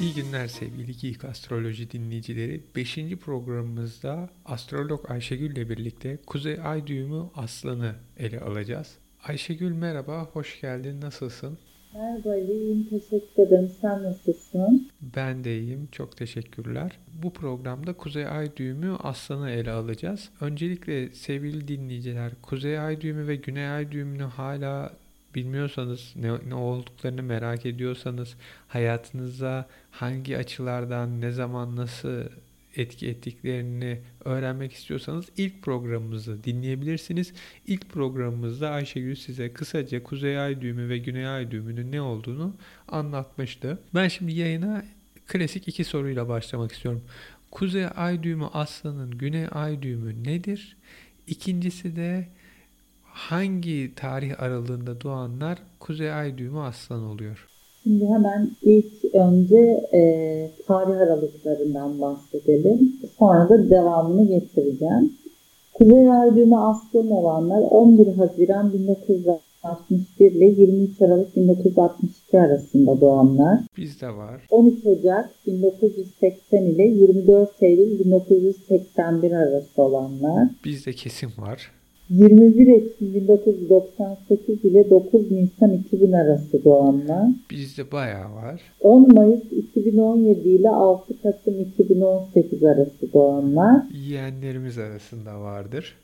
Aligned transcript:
İyi 0.00 0.14
günler 0.14 0.46
sevgili 0.46 0.96
Geek 0.96 1.24
Astroloji 1.24 1.90
dinleyicileri. 1.90 2.60
5. 2.76 2.98
programımızda 3.20 4.28
astrolog 4.44 5.10
Ayşegül 5.10 5.56
ile 5.56 5.68
birlikte 5.68 6.18
Kuzey 6.26 6.58
Ay 6.64 6.86
düğümü 6.86 7.22
Aslan'ı 7.34 7.94
ele 8.18 8.40
alacağız. 8.40 8.98
Ayşegül 9.24 9.72
merhaba, 9.72 10.24
hoş 10.32 10.60
geldin. 10.60 11.00
Nasılsın? 11.00 11.58
Merhaba 11.94 12.36
iyiyim. 12.36 12.86
Teşekkür 12.90 13.42
ederim. 13.42 13.70
Sen 13.80 14.02
nasılsın? 14.02 14.90
Ben 15.16 15.44
de 15.44 15.58
iyiyim. 15.58 15.88
Çok 15.92 16.16
teşekkürler. 16.16 16.98
Bu 17.22 17.32
programda 17.32 17.92
Kuzey 17.92 18.26
Ay 18.26 18.56
düğümü 18.56 18.96
Aslan'ı 19.02 19.50
ele 19.50 19.70
alacağız. 19.70 20.30
Öncelikle 20.40 21.08
sevgili 21.10 21.68
dinleyiciler, 21.68 22.32
Kuzey 22.42 22.78
Ay 22.78 23.00
düğümü 23.00 23.28
ve 23.28 23.36
Güney 23.36 23.68
Ay 23.68 23.92
düğümünü 23.92 24.22
hala 24.22 24.92
bilmiyorsanız, 25.36 26.12
ne, 26.16 26.30
ne 26.48 26.54
olduklarını 26.54 27.22
merak 27.22 27.66
ediyorsanız, 27.66 28.36
hayatınıza 28.68 29.68
hangi 29.90 30.38
açılardan, 30.38 31.20
ne 31.20 31.30
zaman, 31.30 31.76
nasıl 31.76 32.22
etki 32.76 33.08
ettiklerini 33.08 34.00
öğrenmek 34.24 34.72
istiyorsanız 34.72 35.26
ilk 35.36 35.62
programımızı 35.62 36.44
dinleyebilirsiniz. 36.44 37.32
İlk 37.66 37.90
programımızda 37.90 38.70
Ayşegül 38.70 39.14
size 39.14 39.52
kısaca 39.52 40.02
Kuzey 40.02 40.38
Ay 40.38 40.60
düğümü 40.60 40.88
ve 40.88 40.98
Güney 40.98 41.28
Ay 41.28 41.50
düğümünün 41.50 41.92
ne 41.92 42.00
olduğunu 42.00 42.54
anlatmıştı. 42.88 43.78
Ben 43.94 44.08
şimdi 44.08 44.32
yayına 44.32 44.84
klasik 45.26 45.68
iki 45.68 45.84
soruyla 45.84 46.28
başlamak 46.28 46.72
istiyorum. 46.72 47.02
Kuzey 47.50 47.86
Ay 47.96 48.22
düğümü 48.22 48.46
aslanın 48.46 49.10
Güney 49.10 49.46
Ay 49.50 49.82
düğümü 49.82 50.24
nedir? 50.24 50.76
İkincisi 51.26 51.96
de 51.96 52.28
hangi 53.16 53.94
tarih 53.96 54.42
aralığında 54.42 55.00
doğanlar 55.00 55.58
Kuzey 55.80 56.12
Ay 56.12 56.38
düğümü 56.38 56.58
aslan 56.58 57.04
oluyor? 57.04 57.48
Şimdi 57.82 58.06
hemen 58.06 58.50
ilk 58.62 59.14
önce 59.14 59.88
e, 59.92 60.00
tarih 60.66 60.96
aralıklarından 60.96 62.00
bahsedelim. 62.00 62.92
Sonra 63.18 63.48
da 63.48 63.70
devamını 63.70 64.28
getireceğim. 64.28 65.12
Kuzey 65.74 66.10
Ay 66.10 66.36
düğümü 66.36 66.56
aslan 66.56 67.10
olanlar 67.10 67.62
11 67.70 68.16
Haziran 68.16 68.72
1961 68.72 70.32
ile 70.32 70.44
23 70.44 71.02
Aralık 71.02 71.36
1962 71.36 72.40
arasında 72.40 73.00
doğanlar. 73.00 73.58
Bizde 73.76 74.08
var. 74.08 74.46
13 74.50 74.86
Ocak 74.86 75.30
1980 75.46 76.62
ile 76.62 76.82
24 76.82 77.62
Eylül 77.62 77.98
1981 77.98 79.30
arası 79.30 79.82
olanlar. 79.82 80.48
Bizde 80.64 80.92
kesin 80.92 81.30
var. 81.38 81.75
21 82.10 82.66
Ekim 82.66 83.14
1998 83.14 84.64
ile 84.64 84.90
9 84.90 85.30
Nisan 85.30 85.72
2000 85.72 86.12
arası 86.12 86.64
doğanlar. 86.64 87.26
Bizde 87.50 87.92
bayağı 87.92 88.34
var. 88.34 88.60
10 88.80 89.14
Mayıs 89.14 89.52
2017 89.52 90.48
ile 90.48 90.70
6 90.70 91.22
Kasım 91.22 91.60
2018 91.60 92.64
arası 92.64 93.12
doğanlar. 93.12 93.82
Yeğenlerimiz 94.08 94.78
arasında 94.78 95.40
vardır. 95.40 95.96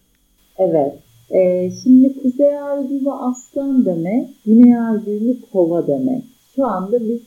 Evet. 0.58 0.92
Ee, 1.30 1.70
şimdi 1.82 2.22
Kuzey 2.22 2.58
Ay 2.58 2.88
düğümü 2.88 3.10
aslan 3.10 3.84
demek, 3.84 4.28
Güney 4.46 4.78
Ay 4.78 5.06
düğümü 5.06 5.36
kova 5.52 5.86
demek. 5.86 6.22
Şu 6.56 6.66
anda 6.66 7.00
biz 7.00 7.20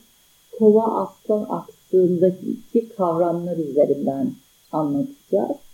kova 0.58 1.02
aslan 1.02 1.46
aksındaki 1.50 2.88
kavramlar 2.96 3.56
üzerinden 3.56 4.32
anlatacağız. 4.72 5.65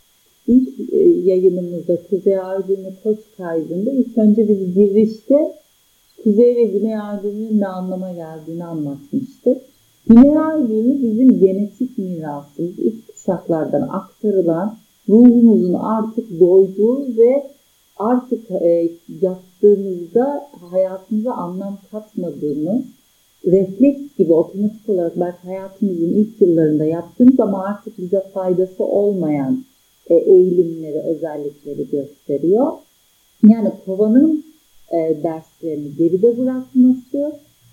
İlk 0.46 0.92
e, 0.92 0.98
yayınımızda 0.98 1.98
Kuzey 2.10 2.38
Ay 2.38 2.68
düğümü 2.68 2.92
koç 3.02 3.18
kaydında 3.36 3.90
ilk 3.90 4.18
önce 4.18 4.48
biz 4.48 4.74
girişte 4.74 5.52
Kuzey 6.24 6.56
ve 6.56 6.64
Güney 6.64 6.98
Ay 6.98 7.22
düğümünün 7.22 7.60
ne 7.60 7.68
anlama 7.68 8.12
geldiğini 8.12 8.64
anlatmıştık. 8.64 9.58
Güney 10.06 10.38
Ay 10.38 10.68
düğümü 10.68 11.02
bizim 11.02 11.40
genetik 11.40 11.98
mirasımız, 11.98 12.78
ilk 12.78 13.08
kuşaklardan 13.08 13.88
aktarılan 13.88 14.76
ruhumuzun 15.08 15.74
artık 15.74 16.40
doyduğu 16.40 17.16
ve 17.16 17.50
artık 17.96 18.50
e, 18.50 18.88
yaptığımızda 19.20 20.48
hayatımıza 20.70 21.32
anlam 21.32 21.78
katmadığımız 21.90 22.82
refleks 23.46 24.16
gibi 24.18 24.32
otomatik 24.32 24.88
olarak 24.88 25.20
belki 25.20 25.38
hayatımızın 25.42 26.14
ilk 26.14 26.40
yıllarında 26.40 26.84
yaptığımız 26.84 27.40
ama 27.40 27.64
artık 27.64 27.98
bize 27.98 28.20
faydası 28.34 28.84
olmayan 28.84 29.64
e, 30.10 30.14
eğilimleri, 30.14 30.98
özellikleri 30.98 31.90
gösteriyor. 31.90 32.72
Yani 33.48 33.72
kovanın 33.86 34.44
e, 34.90 35.22
derslerini 35.22 35.96
geride 35.98 36.38
bırakması, 36.38 37.32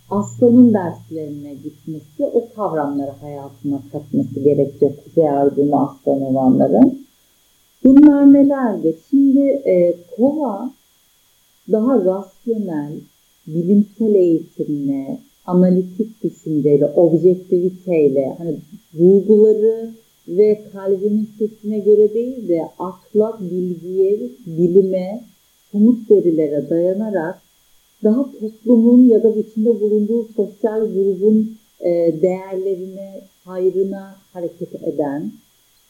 aslanın 0.10 0.74
derslerine 0.74 1.54
gitmesi, 1.54 2.26
o 2.34 2.48
kavramları 2.56 3.12
hayatına 3.12 3.82
katması 3.92 4.40
gerekiyor 4.40 4.92
kuzey 5.06 5.30
ardını 5.30 5.90
aslan 5.90 6.22
olanların. 6.22 7.06
Bunlar 7.84 8.34
nelerdir? 8.34 8.96
Şimdi 9.10 9.42
e, 9.66 9.96
kova 10.18 10.72
daha 11.72 12.06
rasyonel, 12.06 12.94
bilimsel 13.48 14.16
eğitimle, 14.16 15.20
analitik 15.46 16.24
düşünceyle, 16.24 16.86
objektiviteyle, 16.86 18.36
hani 18.38 18.56
duyguları 18.98 19.90
ve 20.30 20.62
kalbinin 20.74 21.30
sesine 21.40 21.80
göre 21.80 22.14
değil 22.14 22.48
de 22.48 22.70
akla, 22.80 23.40
bilgiye, 23.42 24.20
bilime, 24.46 25.24
somut 25.72 26.12
verilere 26.12 26.70
dayanarak 26.70 27.42
daha 28.04 28.26
toplumun 28.40 29.08
ya 29.08 29.24
da 29.24 29.30
içinde 29.30 29.82
bulunduğu 29.82 30.28
sosyal 30.36 30.80
grubun 30.80 31.58
e, 31.82 32.22
değerlerine, 32.22 33.22
hayrına 33.46 34.16
hareket 34.34 34.84
eden, 34.84 35.32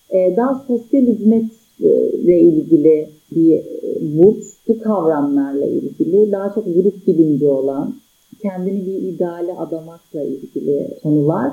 e, 0.09 0.33
daha 0.37 0.65
sosyal 0.67 1.01
hizmetle 1.01 2.39
ilgili 2.39 3.09
bir 3.31 3.61
burç, 4.01 4.45
bu 4.67 4.79
kavramlarla 4.79 5.65
ilgili 5.65 6.31
daha 6.31 6.53
çok 6.53 6.65
grup 6.65 7.07
bilinci 7.07 7.47
olan, 7.47 7.95
kendini 8.41 8.85
bir 8.85 9.01
ideale 9.01 9.53
adamakla 9.53 10.23
ilgili 10.23 10.87
konular. 11.03 11.51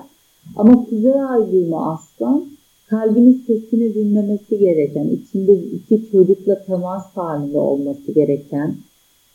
Ama 0.56 0.86
Kuzey 0.90 1.22
Ay 1.22 1.52
düğümü 1.52 1.76
aslan 1.76 2.55
kalbinin 2.90 3.44
sesini 3.46 3.94
dinlemesi 3.94 4.58
gereken, 4.58 5.08
içinde 5.08 5.52
iki 5.54 6.10
çocukla 6.10 6.64
temas 6.64 7.06
halinde 7.14 7.58
olması 7.58 8.12
gereken, 8.12 8.76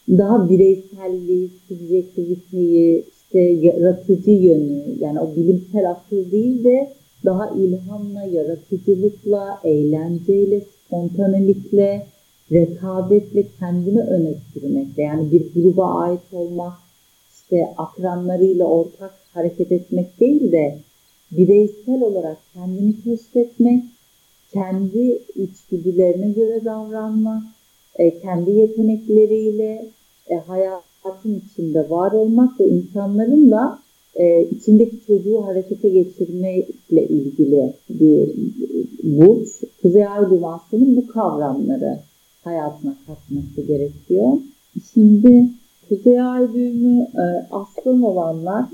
daha 0.10 0.50
bireyselliği, 0.50 1.50
subjektiviteyi, 1.68 3.06
işte 3.24 3.40
yaratıcı 3.40 4.32
yönü, 4.32 4.84
yani 5.00 5.20
o 5.20 5.36
bilimsel 5.36 5.90
akıl 5.92 6.32
değil 6.32 6.64
de 6.64 6.90
daha 7.26 7.50
ilhamla, 7.50 8.24
yaratıcılıkla, 8.24 9.60
eğlenceyle, 9.64 10.62
spontanelikle, 10.62 12.06
rekabetle 12.52 13.46
kendini 13.60 14.02
öne 14.02 14.34
sürmekle, 14.54 15.04
yani 15.04 15.32
bir 15.32 15.44
gruba 15.56 15.86
ait 15.86 16.22
olmak, 16.34 16.74
işte 17.36 17.74
akranlarıyla 17.78 18.66
ortak 18.66 19.14
hareket 19.34 19.72
etmek 19.72 20.20
değil 20.20 20.52
de 20.52 20.78
bireysel 21.32 22.02
olarak 22.02 22.38
kendini 22.54 22.96
keşfetmek, 23.04 23.84
kendi 24.54 25.20
içgüdülerine 25.36 26.32
göre 26.32 26.66
davranmak, 26.66 27.44
e, 27.96 28.20
kendi 28.20 28.52
yetenekleriyle 28.52 29.86
e, 30.30 30.36
hayatın 30.36 31.42
içinde 31.46 31.90
var 31.90 32.12
olmak 32.12 32.60
ve 32.60 32.68
insanların 32.68 33.52
da 33.52 33.80
e, 34.16 34.44
içindeki 34.44 35.06
çocuğu 35.08 35.46
harekete 35.46 35.90
geçirmekle 35.90 37.08
ilgili 37.08 37.74
bir 37.90 38.30
burç. 39.04 39.48
Kuzey 39.82 40.08
Ay 40.08 40.30
Dünyası'nın 40.30 40.96
bu 40.96 41.08
kavramları 41.08 42.00
hayatına 42.44 42.96
katması 43.08 43.68
gerekiyor. 43.68 44.38
Şimdi 44.94 45.50
Kuzey 45.90 46.22
Ay 46.22 46.54
düğümü 46.54 47.08
e, 47.16 47.48
aslan 47.52 48.02
olanlar 48.02 48.66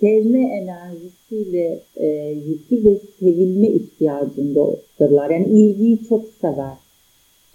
sevme 0.00 0.40
enerjisiyle 0.40 1.80
e, 1.96 2.06
yüklü 2.46 2.84
ve 2.84 2.98
sevilme 3.20 3.68
ihtiyacındadırlar. 3.68 5.30
Yani 5.30 5.46
ilgiyi 5.46 5.98
çok 6.08 6.24
sever. 6.40 6.76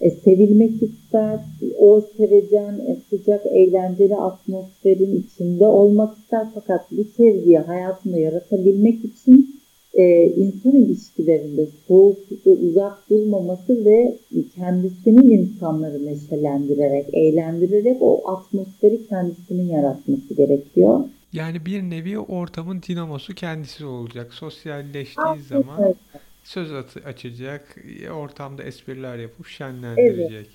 E, 0.02 0.10
sevilmek 0.10 0.84
ister, 0.84 1.40
o 1.80 2.02
sevecen, 2.18 2.74
e, 2.74 2.98
sıcak, 3.10 3.46
eğlenceli 3.46 4.16
atmosferin 4.16 5.24
içinde 5.24 5.68
olmak 5.68 6.18
ister. 6.18 6.48
Fakat 6.54 6.92
bu 6.92 7.04
sevgiyi 7.18 7.58
hayatında 7.58 8.18
yaratabilmek 8.18 9.06
için 9.06 9.62
e, 9.94 10.26
insan 10.26 10.76
ilişkilerinde 10.76 11.68
soğuk 11.88 12.18
ve 12.46 12.52
uzak 12.52 13.10
durmaması 13.10 13.86
ve 13.86 14.16
kendisinin 14.56 15.30
insanları 15.30 16.06
neşelendirerek, 16.06 17.06
eğlendirerek 17.14 17.98
o 18.02 18.32
atmosferi 18.32 19.08
kendisinin 19.08 19.70
yaratması 19.70 20.34
gerekiyor. 20.34 21.00
Yani 21.34 21.66
bir 21.66 21.82
nevi 21.82 22.20
ortamın 22.20 22.82
dinamosu 22.88 23.36
kendisi 23.36 23.86
olacak. 23.86 24.34
Sosyalleştiği 24.34 25.40
zaman 25.50 25.96
söz 26.44 26.72
açacak, 27.06 27.78
ortamda 28.14 28.64
espriler 28.64 29.18
yapıp 29.18 29.48
şenlendirecek. 29.48 30.32
Evet. 30.32 30.48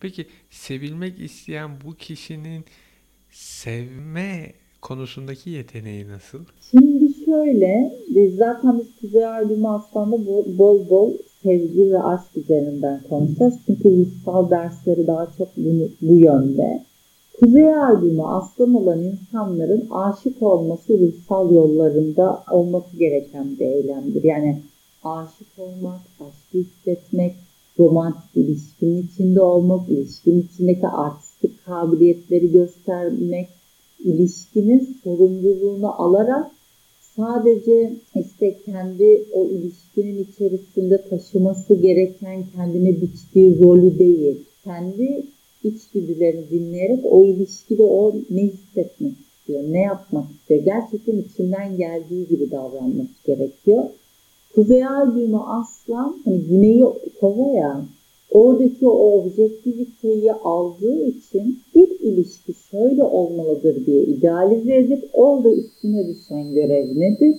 Peki 0.00 0.26
sevilmek 0.50 1.20
isteyen 1.20 1.70
bu 1.84 1.94
kişinin 1.94 2.64
sevme 3.30 4.52
konusundaki 4.82 5.50
yeteneği 5.50 6.08
nasıl? 6.08 6.38
Şimdi 6.70 7.24
şöyle, 7.24 7.92
biz 8.08 8.36
zaten 8.36 8.78
biz 8.78 8.86
Kuzey 9.00 9.26
Ay 9.26 9.48
düğümü 9.48 9.68
aslında 9.68 10.26
bol 10.58 10.88
bol 10.88 11.12
sevgi 11.42 11.90
ve 11.90 12.02
aşk 12.02 12.36
üzerinden 12.36 13.02
konuşacağız. 13.08 13.54
Çünkü 13.66 13.84
ruhsal 13.84 14.50
dersleri 14.50 15.06
daha 15.06 15.26
çok 15.38 15.56
bunu, 15.56 15.88
bu 16.00 16.18
yönde. 16.18 16.84
Kuzey 17.40 17.74
Ay 17.74 18.02
düğümü 18.02 18.22
aslan 18.22 18.74
olan 18.74 19.02
insanların 19.02 19.88
aşık 19.90 20.42
olması 20.42 20.98
ruhsal 20.98 21.54
yollarında 21.54 22.44
olması 22.50 22.96
gereken 22.96 23.46
bir 23.60 23.66
eylemdir. 23.66 24.24
Yani 24.24 24.62
aşık 25.04 25.58
olmak, 25.58 26.00
aşkı 26.20 26.58
hissetmek, 26.58 27.34
romantik 27.78 28.36
ilişkinin 28.36 29.02
içinde 29.02 29.40
olmak, 29.40 29.88
ilişkinin 29.88 30.42
içindeki 30.42 30.86
artistik 30.86 31.64
kabiliyetleri 31.64 32.52
göstermek, 32.52 33.48
ilişkinin 34.04 34.96
sorumluluğunu 35.04 36.02
alarak 36.02 36.50
sadece 37.16 37.92
işte 38.14 38.56
kendi 38.64 39.24
o 39.32 39.46
ilişkinin 39.48 40.24
içerisinde 40.24 41.02
taşıması 41.08 41.74
gereken 41.74 42.44
kendine 42.56 43.00
biçtiği 43.00 43.58
rolü 43.58 43.98
değil, 43.98 44.36
kendi 44.64 45.33
içgüdülerini 45.64 46.50
dinleyerek 46.50 47.04
o 47.10 47.24
ilişkide 47.24 47.82
o 47.84 48.14
ne 48.30 48.42
hissetmek 48.42 49.12
istiyor, 49.12 49.62
ne 49.68 49.80
yapmak 49.80 50.30
istiyor, 50.30 50.64
gerçekten 50.64 51.16
içinden 51.16 51.76
geldiği 51.76 52.26
gibi 52.26 52.50
davranması 52.50 53.08
gerekiyor. 53.26 53.84
Kuzey 54.54 54.86
Ay 54.86 55.14
düğümü 55.14 55.38
aslan, 55.38 56.16
hani 56.24 56.40
güneyi 56.40 56.84
kova 57.20 57.56
ya, 57.58 57.84
oradaki 58.30 58.86
o 58.86 59.20
objektiviteyi 59.20 60.32
aldığı 60.32 61.06
için 61.06 61.60
bir 61.74 62.00
ilişki 62.00 62.54
şöyle 62.70 63.02
olmalıdır 63.02 63.86
diye 63.86 64.02
idealize 64.02 64.76
edip 64.76 65.10
orada 65.12 65.52
üstüne 65.52 66.08
düşen 66.08 66.54
görev 66.54 67.00
nedir? 67.00 67.36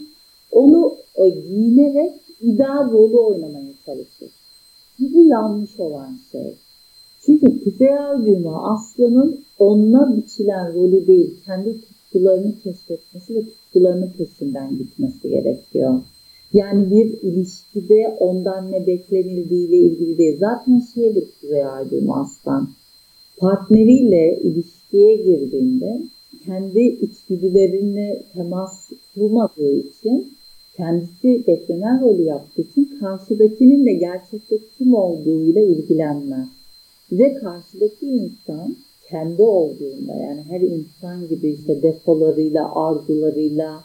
Onu 0.51 0.98
e, 1.16 1.30
giyinerek 1.30 2.13
ideal 2.42 2.92
rolü 2.92 3.18
oynamaya 3.18 3.74
çalışır. 3.86 4.31
Bu 5.00 5.24
yanlış 5.24 5.80
olan 5.80 6.19
şey. 6.31 6.54
Çünkü 7.25 7.63
kuzey 7.63 8.25
düğümü 8.25 8.50
aslanın 8.50 9.39
onunla 9.60 10.18
biçilen 10.18 10.74
rolü 10.74 11.07
değil, 11.07 11.33
kendi 11.45 11.81
tutkularını 11.81 12.54
keşfetmesi 12.63 13.36
ve 13.36 13.42
tutkularının 13.42 14.12
peşinden 14.18 14.77
gitmesi 14.77 15.30
gerekiyor. 15.30 16.01
Yani 16.54 16.92
bir 16.92 17.22
ilişkide 17.22 18.18
ondan 18.19 18.72
ne 18.72 18.88
beklenildiğiyle 18.88 19.77
ilgili 19.77 20.18
değil. 20.18 20.38
Zaten 20.39 20.81
şeydir 20.94 21.24
Kuzey 21.42 21.66
Aydın 21.66 22.07
Aslan. 22.07 22.69
Partneriyle 23.38 24.39
ilişkiye 24.44 25.16
girdiğinde 25.16 26.01
kendi 26.45 26.80
içgüdülerine 26.80 28.24
temas 28.33 28.89
kurmadığı 29.16 29.75
için 29.80 30.33
kendisi 30.77 31.48
beklenen 31.48 32.01
rolü 32.01 32.22
yaptığı 32.22 32.62
için 32.62 32.89
karşıdakinin 33.00 33.86
de 33.86 33.94
gerçekte 33.94 34.57
kim 34.77 34.94
olduğuyla 34.94 35.62
ilgilenmez. 35.62 36.55
Ve 37.12 37.34
karşıdaki 37.34 38.06
insan 38.06 38.75
kendi 39.10 39.42
olduğunda 39.42 40.16
yani 40.16 40.44
her 40.50 40.62
insan 40.62 41.28
gibi 41.28 41.50
işte 41.50 41.81
defolarıyla, 41.81 42.75
arzularıyla, 42.75 43.84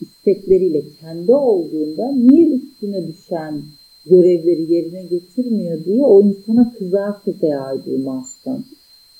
istekleriyle 0.00 0.82
kendi 1.00 1.32
olduğunda 1.32 2.12
niye 2.12 2.48
üstüne 2.48 3.08
düşen 3.08 3.62
görevleri 4.06 4.72
yerine 4.72 5.02
getirmiyor 5.02 5.84
diye 5.84 6.04
o 6.04 6.22
insana 6.22 6.74
kızar 6.78 7.24
kızar 7.24 8.08
aslında. 8.08 8.64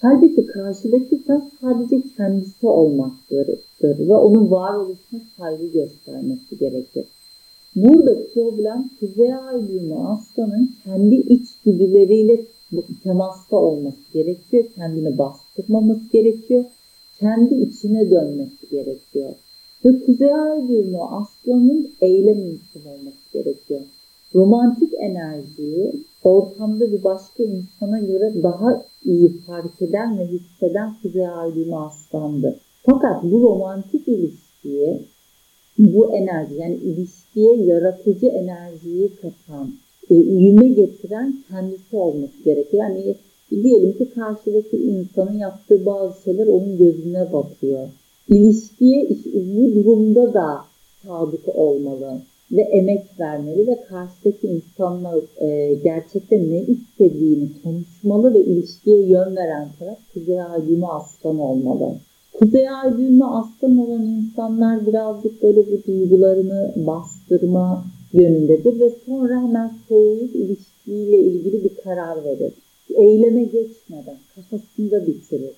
Halbuki 0.01 0.47
karşıdaki 0.47 1.23
insan 1.27 1.43
sadece 1.61 2.03
kendisi 2.17 2.67
olmaktır 2.67 3.49
ve 3.83 4.15
onun 4.15 4.51
varoluşuna 4.51 5.21
saygı 5.37 5.67
göstermesi 5.67 6.59
gerekir. 6.59 7.05
Burada 7.77 8.27
problem 8.35 8.91
kuzey 9.01 9.35
ay 9.35 9.69
aslanın 10.09 10.71
kendi 10.85 11.15
içgüdüleriyle 11.15 12.45
temasta 13.03 13.57
olması 13.57 14.13
gerekiyor. 14.13 14.65
Kendini 14.75 15.19
bastırmaması 15.19 16.13
gerekiyor. 16.13 16.65
Kendi 17.21 17.55
içine 17.55 18.11
dönmesi 18.11 18.69
gerekiyor. 18.71 19.31
Ve 19.85 20.05
kuzey 20.05 20.35
ay 20.35 20.69
düğümü 20.69 20.99
aslanın 20.99 21.91
eylem 22.01 22.39
insanı 22.39 22.93
olması 22.93 23.33
gerekiyor. 23.33 23.81
Romantik 24.35 24.95
enerjiyi 24.95 25.93
ortamda 26.25 26.93
bir 26.93 27.05
başka 27.05 27.43
insana 27.43 27.99
göre 27.99 28.43
daha 28.43 28.85
iyi 29.05 29.39
fark 29.47 29.83
eden 29.83 30.19
ve 30.19 30.27
hisseden 30.27 30.95
kuzey 31.03 31.29
ay 31.29 31.55
düğümü 31.55 31.77
aslandır. 31.77 32.55
Fakat 32.83 33.23
bu 33.23 33.41
romantik 33.41 34.09
ilişkiye 34.09 35.03
bu 35.79 36.15
enerji 36.15 36.55
yani 36.55 36.75
ilişkiye 36.75 37.57
yaratıcı 37.57 38.27
enerjiyi 38.27 39.17
katan, 39.17 39.73
e, 40.11 40.15
uyume 40.15 40.69
getiren 40.69 41.35
kendisi 41.49 41.97
olması 41.97 42.43
gerekiyor. 42.45 42.83
Yani 42.83 43.15
diyelim 43.51 43.93
ki 43.93 44.09
karşıdaki 44.15 44.77
insanın 44.77 45.39
yaptığı 45.39 45.87
bazı 45.87 46.23
şeyler 46.23 46.47
onun 46.47 46.79
gözüne 46.79 47.33
batıyor 47.33 47.89
ilişkiye 48.29 49.09
bu 49.35 49.75
durumda 49.75 50.35
da 50.35 50.65
sadık 51.03 51.57
olmalı 51.57 52.23
ve 52.53 52.61
emek 52.61 53.21
vermeli 53.21 53.67
ve 53.67 53.85
karşıdaki 53.89 54.47
insanla 54.47 55.15
e, 55.41 55.75
gerçekten 55.85 56.51
ne 56.51 56.61
istediğini 56.61 57.49
konuşmalı 57.65 58.35
ve 58.35 58.41
ilişkiye 58.41 59.07
yön 59.07 59.37
veren 59.37 59.69
taraf 59.79 59.99
Kuzey 60.15 60.43
Ay 60.43 60.69
düğümü 60.69 60.87
aslan 60.87 61.39
olmalı. 61.39 61.95
Kuzey 62.33 62.71
Ay 62.71 62.99
düğümü 62.99 63.25
aslan 63.25 63.79
olan 63.79 64.07
insanlar 64.07 64.87
birazcık 64.87 65.43
böyle 65.43 65.61
bu 65.67 65.87
duygularını 65.87 66.73
bastırma 66.77 67.85
yönündedir 68.13 68.81
ve 68.81 68.91
sonra 69.07 69.43
hemen 69.43 69.73
soğuyup 69.89 70.37
ilişkiyle 70.37 71.19
ilgili 71.19 71.65
bir 71.65 71.75
karar 71.85 72.25
verir. 72.25 72.53
Eyleme 72.95 73.45
geçmeden 73.45 74.19
kafasında 74.35 75.07
bitirir. 75.07 75.55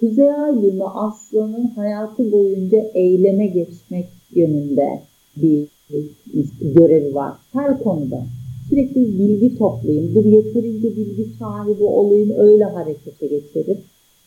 Kuzey 0.00 0.32
Ay 0.32 0.62
düğümü 0.62 0.84
aslanın 0.84 1.66
hayatı 1.66 2.32
boyunca 2.32 2.78
eyleme 2.94 3.46
geçmek 3.46 4.06
yönünde 4.34 5.02
bir 5.36 5.68
görevi 6.60 7.14
var. 7.14 7.32
Her 7.52 7.82
konuda. 7.82 8.26
Sürekli 8.68 9.18
bilgi 9.18 9.58
toplayayım, 9.58 10.14
dur 10.14 10.24
yeterince 10.24 10.96
bilgi 10.96 11.26
sahibi 11.38 11.82
olayım, 11.82 12.30
öyle 12.36 12.64
harekete 12.64 13.26
geçerim. 13.26 13.78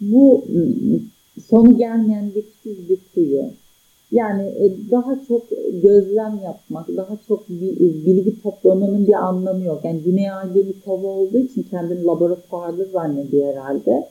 Bu 0.02 0.46
ıı, 0.56 1.00
sonu 1.50 1.78
gelmeyen 1.78 2.32
dipsiz 2.36 2.90
bir 2.90 2.98
kuyu. 3.14 3.44
Yani 4.12 4.44
e, 4.44 4.92
daha 4.92 5.20
çok 5.28 5.44
gözlem 5.84 6.40
yapmak, 6.44 6.88
daha 6.88 7.18
çok 7.28 7.50
bilgi 7.50 8.42
toplamanın 8.42 9.08
bir 9.08 9.28
anlamı 9.28 9.64
yok. 9.64 9.86
Yani 9.86 10.02
Güney 10.02 10.32
Ay 10.32 10.56
bir 10.56 10.82
kova 10.86 11.08
olduğu 11.08 11.38
için 11.38 11.64
kendini 11.64 12.04
laboratuvarda 12.04 12.86
zannediyor 12.86 13.54
herhalde. 13.54 14.08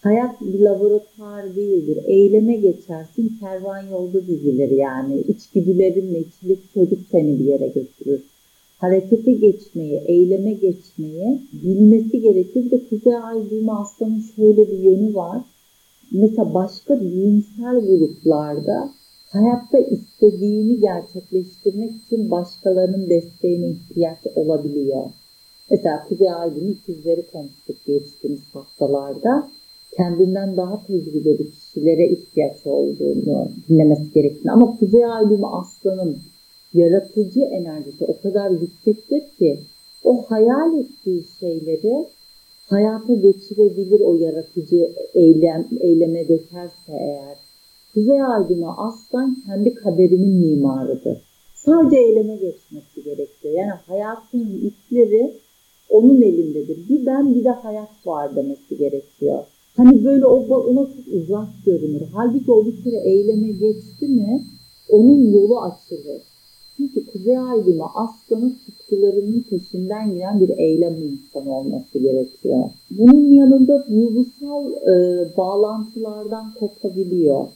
Hayat 0.00 0.40
bir 0.40 0.60
laboratuvar 0.60 1.56
değildir. 1.56 1.98
Eyleme 2.06 2.56
geçersin, 2.56 3.36
kervan 3.40 3.82
yolda 3.90 4.26
dizilir 4.26 4.70
yani. 4.70 5.20
İçgüdülerinle 5.20 6.20
içindeki 6.20 6.72
çocuk 6.74 6.98
seni 7.10 7.38
bir 7.38 7.44
yere 7.44 7.66
götürür. 7.66 8.20
Harekete 8.78 9.32
geçmeyi, 9.32 10.02
eyleme 10.06 10.52
geçmeyi 10.52 11.38
bilmesi 11.52 12.20
gerekir. 12.20 12.70
de 12.70 12.80
Kuzey 12.90 13.16
Ay 13.16 13.50
düğümü 13.50 13.72
aslanın 13.72 14.24
şöyle 14.36 14.70
bir 14.70 14.78
yönü 14.78 15.14
var. 15.14 15.40
Mesela 16.12 16.54
başka 16.54 17.00
düğümsel 17.00 17.80
gruplarda 17.80 18.90
hayatta 19.34 19.78
istediğini 19.78 20.80
gerçekleştirmek 20.80 21.90
için 22.06 22.30
başkalarının 22.30 23.10
desteğine 23.10 23.68
ihtiyaç 23.68 24.18
olabiliyor. 24.34 25.04
Mesela 25.70 26.06
Kuzey 26.08 26.32
Ay 26.32 26.54
düğümü 26.54 26.70
ikizleri 26.70 27.22
konuştuk 27.32 27.76
geçtiğimiz 27.86 28.42
haftalarda 28.52 29.50
kendinden 29.96 30.56
daha 30.56 30.86
tecrübeli 30.86 31.50
kişilere 31.50 32.08
ihtiyaç 32.08 32.66
olduğunu 32.66 33.48
dinlemesi 33.68 34.12
gerektiğini. 34.12 34.52
Ama 34.52 34.76
Kuzey 34.78 35.04
Ay 35.04 35.24
aslanın 35.52 36.18
yaratıcı 36.74 37.40
enerjisi 37.40 38.04
o 38.04 38.20
kadar 38.22 38.50
yüksektir 38.50 39.22
ki 39.38 39.58
o 40.04 40.22
hayal 40.22 40.78
ettiği 40.78 41.24
şeyleri 41.40 42.06
hayata 42.66 43.14
geçirebilir 43.14 44.00
o 44.00 44.14
yaratıcı 44.14 44.92
eylem, 45.14 45.68
eyleme 45.80 46.28
dökerse 46.28 46.92
eğer. 46.92 47.43
Kuzey 47.94 48.22
Ay 48.22 48.44
aslan 48.76 49.36
kendi 49.46 49.74
kaderinin 49.74 50.34
mimarıdır. 50.34 51.18
Sadece 51.54 51.96
eyleme 51.96 52.34
geçmesi 52.34 53.04
gerekiyor. 53.04 53.54
Yani 53.54 53.70
hayatın 53.70 54.60
ipleri 54.62 55.32
onun 55.90 56.22
elindedir. 56.22 56.88
Bir 56.88 57.06
ben 57.06 57.34
bir 57.34 57.44
de 57.44 57.50
hayat 57.50 58.06
var 58.06 58.36
demesi 58.36 58.76
gerekiyor. 58.76 59.44
Hani 59.76 60.04
böyle 60.04 60.26
o 60.26 60.36
ona 60.56 60.86
çok 60.86 61.14
uzak 61.14 61.48
görünür. 61.66 62.02
Halbuki 62.12 62.52
o 62.52 62.66
bir 62.66 62.84
kere 62.84 62.96
eyleme 62.96 63.48
geçti 63.48 64.08
mi 64.08 64.44
onun 64.88 65.32
yolu 65.32 65.60
açılır. 65.60 66.22
Çünkü 66.76 67.06
Kuzey 67.06 67.38
Aydın'a 67.38 67.86
aslanın 67.94 68.58
tutkularının 68.66 69.44
peşinden 69.50 70.14
giden 70.14 70.40
bir 70.40 70.48
eylem 70.48 70.96
insanı 71.02 71.56
olması 71.56 71.98
gerekiyor. 71.98 72.70
Bunun 72.90 73.30
yanında 73.30 73.86
duygusal 73.88 74.72
e, 74.72 75.26
bağlantılardan 75.36 76.54
kopabiliyor. 76.54 77.46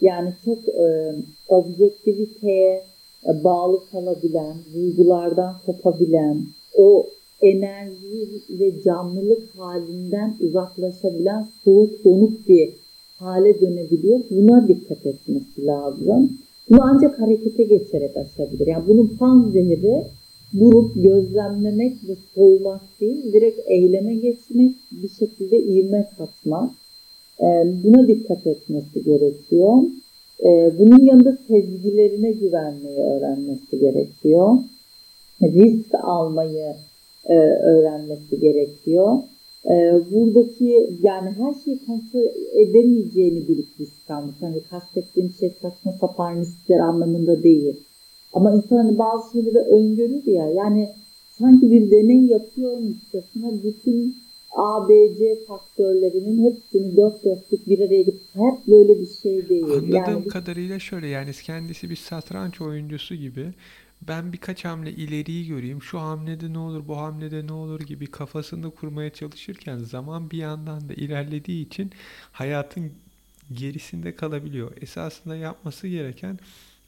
Yani 0.00 0.32
çok 0.44 0.68
e, 0.68 1.14
objektiviteye, 1.48 2.82
e, 3.28 3.44
bağlı 3.44 3.80
kalabilen, 3.90 4.56
duygulardan 4.74 5.54
kopabilen, 5.66 6.42
o 6.78 7.06
enerji 7.42 8.42
ve 8.50 8.82
canlılık 8.82 9.56
halinden 9.56 10.34
uzaklaşabilen 10.40 11.46
soğuk 11.64 12.04
donuk 12.04 12.48
bir 12.48 12.70
hale 13.18 13.60
dönebiliyor. 13.60 14.20
Buna 14.30 14.68
dikkat 14.68 15.06
etmesi 15.06 15.66
lazım. 15.66 16.38
Bunu 16.70 16.80
ancak 16.82 17.20
harekete 17.20 17.62
geçerek 17.62 18.16
aşabilir. 18.16 18.66
Yani 18.66 18.84
bunun 18.88 19.16
pan 19.18 19.50
zehri 19.52 20.02
durup 20.58 20.94
gözlemlemek 20.94 21.96
ve 22.08 22.16
soğumak 22.34 22.80
değil, 23.00 23.32
direkt 23.32 23.60
eyleme 23.66 24.14
geçmek, 24.14 24.74
bir 24.90 25.08
şekilde 25.08 25.58
ivme 25.58 26.10
katmak. 26.18 26.70
Ee, 27.40 27.66
buna 27.84 28.08
dikkat 28.08 28.46
etmesi 28.46 29.04
gerekiyor. 29.04 29.82
Ee, 30.44 30.72
bunun 30.78 31.04
yanında 31.04 31.38
sezgilerine 31.48 32.32
güvenmeyi 32.32 32.98
öğrenmesi 32.98 33.78
gerekiyor. 33.80 34.58
Risk 35.42 35.94
almayı 35.94 36.74
e, 37.24 37.34
öğrenmesi 37.38 38.40
gerekiyor. 38.40 39.18
E, 39.70 40.00
buradaki 40.12 40.90
yani 41.02 41.30
her 41.30 41.54
şeyi 41.64 41.78
kontrol 41.86 42.28
edemeyeceğini 42.54 43.48
bilip 43.48 43.68
risk 43.80 44.10
almak. 44.10 44.34
Hani 44.40 44.60
kastettiğim 44.70 45.30
şey 45.40 45.50
saçma 45.62 45.92
sapan 45.92 46.40
riskler 46.40 46.78
anlamında 46.78 47.42
değil. 47.42 47.76
Ama 48.32 48.54
insan 48.54 48.76
hani 48.76 48.98
bazı 48.98 49.32
şeyleri 49.32 49.58
öngörür 49.58 50.26
ya. 50.26 50.50
Yani 50.50 50.88
sanki 51.38 51.70
bir 51.70 51.90
deney 51.90 52.24
yapıyormuşçasına 52.24 53.62
bütün 53.64 54.16
A, 54.56 54.88
B, 54.88 55.14
C 55.18 55.38
faktörlerinin 55.48 56.50
hepsini 56.50 56.96
dört 56.96 57.24
dörtlük 57.24 57.66
bir 57.66 57.78
araya 57.78 58.02
getirip 58.02 58.34
hep 58.34 58.66
böyle 58.66 59.00
bir 59.00 59.08
şey 59.22 59.48
değil. 59.48 59.64
Anladığım 59.64 59.90
yani, 59.90 60.28
kadarıyla 60.28 60.78
şöyle 60.78 61.06
yani 61.06 61.32
kendisi 61.32 61.90
bir 61.90 61.96
satranç 61.96 62.60
oyuncusu 62.60 63.14
gibi 63.14 63.52
ben 64.08 64.32
birkaç 64.32 64.64
hamle 64.64 64.90
ileriyi 64.90 65.46
göreyim, 65.46 65.82
şu 65.82 66.00
hamlede 66.00 66.52
ne 66.52 66.58
olur, 66.58 66.88
bu 66.88 66.96
hamlede 66.96 67.46
ne 67.46 67.52
olur 67.52 67.80
gibi 67.80 68.06
kafasında 68.06 68.70
kurmaya 68.70 69.10
çalışırken 69.10 69.78
zaman 69.78 70.30
bir 70.30 70.38
yandan 70.38 70.88
da 70.88 70.94
ilerlediği 70.94 71.66
için 71.66 71.90
hayatın 72.32 72.92
gerisinde 73.52 74.14
kalabiliyor. 74.14 74.72
Esasında 74.80 75.36
yapması 75.36 75.88
gereken 75.88 76.38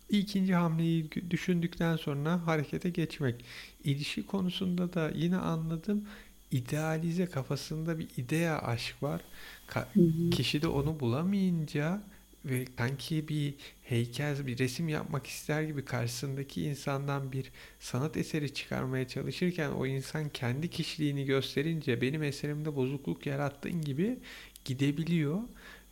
ikinci 0.08 0.54
hamleyi 0.54 1.10
düşündükten 1.30 1.96
sonra 1.96 2.46
harekete 2.46 2.90
geçmek. 2.90 3.44
İlişki 3.84 4.26
konusunda 4.26 4.94
da 4.94 5.10
yine 5.14 5.36
anladım. 5.36 6.04
İdealize 6.50 7.26
kafasında 7.26 7.98
bir 7.98 8.08
idea 8.16 8.58
aşk 8.58 9.02
var. 9.02 9.20
Ka- 9.68 9.88
hı 9.96 10.00
hı. 10.02 10.30
Kişi 10.30 10.62
de 10.62 10.68
onu 10.68 11.00
bulamayınca 11.00 12.02
ve 12.44 12.64
sanki 12.78 13.28
bir 13.28 13.54
heykel, 13.82 14.46
bir 14.46 14.58
resim 14.58 14.88
yapmak 14.88 15.26
ister 15.26 15.62
gibi 15.62 15.84
karşısındaki 15.84 16.62
insandan 16.62 17.32
bir 17.32 17.50
sanat 17.80 18.16
eseri 18.16 18.54
çıkarmaya 18.54 19.08
çalışırken 19.08 19.70
o 19.70 19.86
insan 19.86 20.28
kendi 20.28 20.70
kişiliğini 20.70 21.24
gösterince 21.24 22.00
benim 22.00 22.22
eserimde 22.22 22.76
bozukluk 22.76 23.26
yarattığın 23.26 23.80
gibi 23.82 24.18
gidebiliyor 24.64 25.40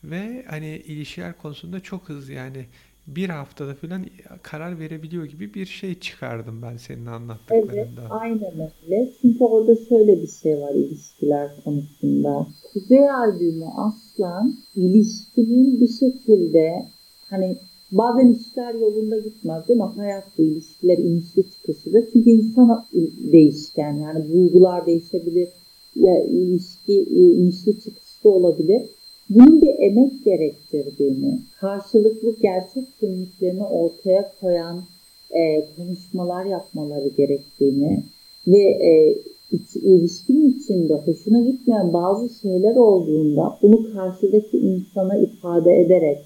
ve 0.04 0.44
hani 0.48 0.76
ilişkiler 0.76 1.38
konusunda 1.38 1.80
çok 1.80 2.08
hızlı 2.08 2.32
yani 2.32 2.66
bir 3.06 3.28
haftada 3.28 3.74
falan 3.74 4.04
karar 4.42 4.78
verebiliyor 4.78 5.24
gibi 5.24 5.54
bir 5.54 5.66
şey 5.66 6.00
çıkardım 6.00 6.62
ben 6.62 6.76
senin 6.76 7.06
anlattıklarında. 7.06 8.00
Evet, 8.00 8.10
aynen 8.10 8.52
öyle. 8.52 9.12
Çünkü 9.20 9.44
orada 9.44 9.76
şöyle 9.88 10.22
bir 10.22 10.28
şey 10.42 10.58
var 10.58 10.74
ilişkiler 10.74 11.50
konusunda. 11.64 12.46
Kuzey 12.72 13.10
ay 13.10 13.30
aslan 13.76 14.54
ilişkinin 14.76 15.80
bir 15.80 15.88
şekilde 15.88 16.86
hani 17.30 17.56
bazen 17.92 18.32
işler 18.32 18.74
yolunda 18.74 19.18
gitmez 19.18 19.68
değil 19.68 19.80
mi? 19.80 19.90
Hayat 19.96 20.24
bu 20.38 20.42
ilişkiler 20.42 20.98
inişli 20.98 21.44
çıkışıdır. 21.50 22.04
Çünkü 22.12 22.30
insan 22.30 22.86
değişken 23.32 23.92
yani 23.92 24.32
duygular 24.32 24.86
değişebilir. 24.86 25.48
Ya 25.96 26.24
ilişki 26.24 27.02
inişli 27.12 27.80
çıkışlı 27.80 28.30
olabilir 28.30 28.82
bunun 29.30 29.60
bir 29.60 29.74
emek 29.78 30.24
gerektirdiğini, 30.24 31.40
karşılıklı 31.60 32.36
gerçek 32.42 32.84
kimliklerini 33.00 33.64
ortaya 33.64 34.32
koyan 34.40 34.84
e, 35.30 35.64
konuşmalar 35.76 36.44
yapmaları 36.44 37.08
gerektiğini 37.08 38.02
ve 38.46 38.58
e, 38.58 39.18
iç, 39.52 39.76
ilişkinin 39.76 40.58
içinde 40.58 40.94
hoşuna 40.94 41.40
gitmeyen 41.40 41.92
bazı 41.92 42.28
şeyler 42.42 42.76
olduğunda 42.76 43.58
bunu 43.62 43.92
karşıdaki 43.92 44.58
insana 44.58 45.16
ifade 45.16 45.80
ederek 45.80 46.18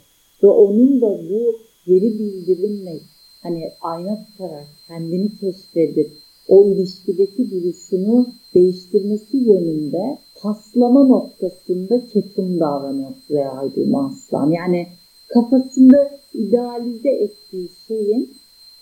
ve 0.43 0.47
onun 0.47 1.01
da 1.01 1.21
bu 1.31 1.57
geri 1.87 2.19
bildirimle 2.19 3.01
hani 3.43 3.71
ayna 3.81 4.27
tutarak 4.27 4.67
kendini 4.89 5.37
keşfedip 5.37 6.11
o 6.49 6.67
ilişkideki 6.67 7.51
duruşunu 7.51 8.27
değiştirmesi 8.55 9.37
yönünde 9.37 10.19
paslama 10.43 11.05
noktasında 11.05 12.07
ketum 12.07 12.61
davranıyor 12.61 13.11
real 13.31 13.71
bir 13.77 13.95
aslan. 13.95 14.51
Yani 14.51 14.87
kafasında 15.29 16.11
idealize 16.35 17.11
ettiği 17.11 17.69
şeyin 17.89 18.31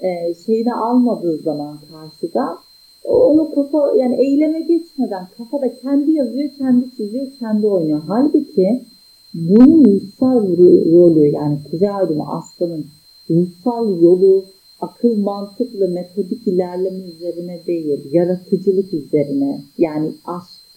e, 0.00 0.34
şeyini 0.34 0.74
almadığı 0.74 1.36
zaman 1.36 1.78
karşıda 1.90 2.58
onu 3.04 3.54
kafa 3.54 3.96
yani 3.96 4.14
eyleme 4.14 4.60
geçmeden 4.60 5.28
kafada 5.36 5.74
kendi 5.74 6.12
yazıyor, 6.12 6.50
kendi 6.58 6.96
çiziyor, 6.96 7.26
kendi 7.38 7.66
oynuyor. 7.66 8.02
Halbuki 8.06 8.84
bunun 9.34 9.84
ruhsal 9.84 10.56
rolü 10.92 11.26
yani 11.26 11.58
Kuzey 11.70 11.90
Aydın'ı 11.90 12.32
aslanın 12.32 12.86
ruhsal 13.30 14.02
yolu 14.02 14.44
akıl, 14.80 15.16
mantık 15.16 15.80
ve 15.80 15.86
metodik 15.86 16.48
ilerleme 16.48 16.98
üzerine 16.98 17.66
değil, 17.66 18.12
yaratıcılık 18.12 18.94
üzerine. 18.94 19.60
Yani 19.78 20.12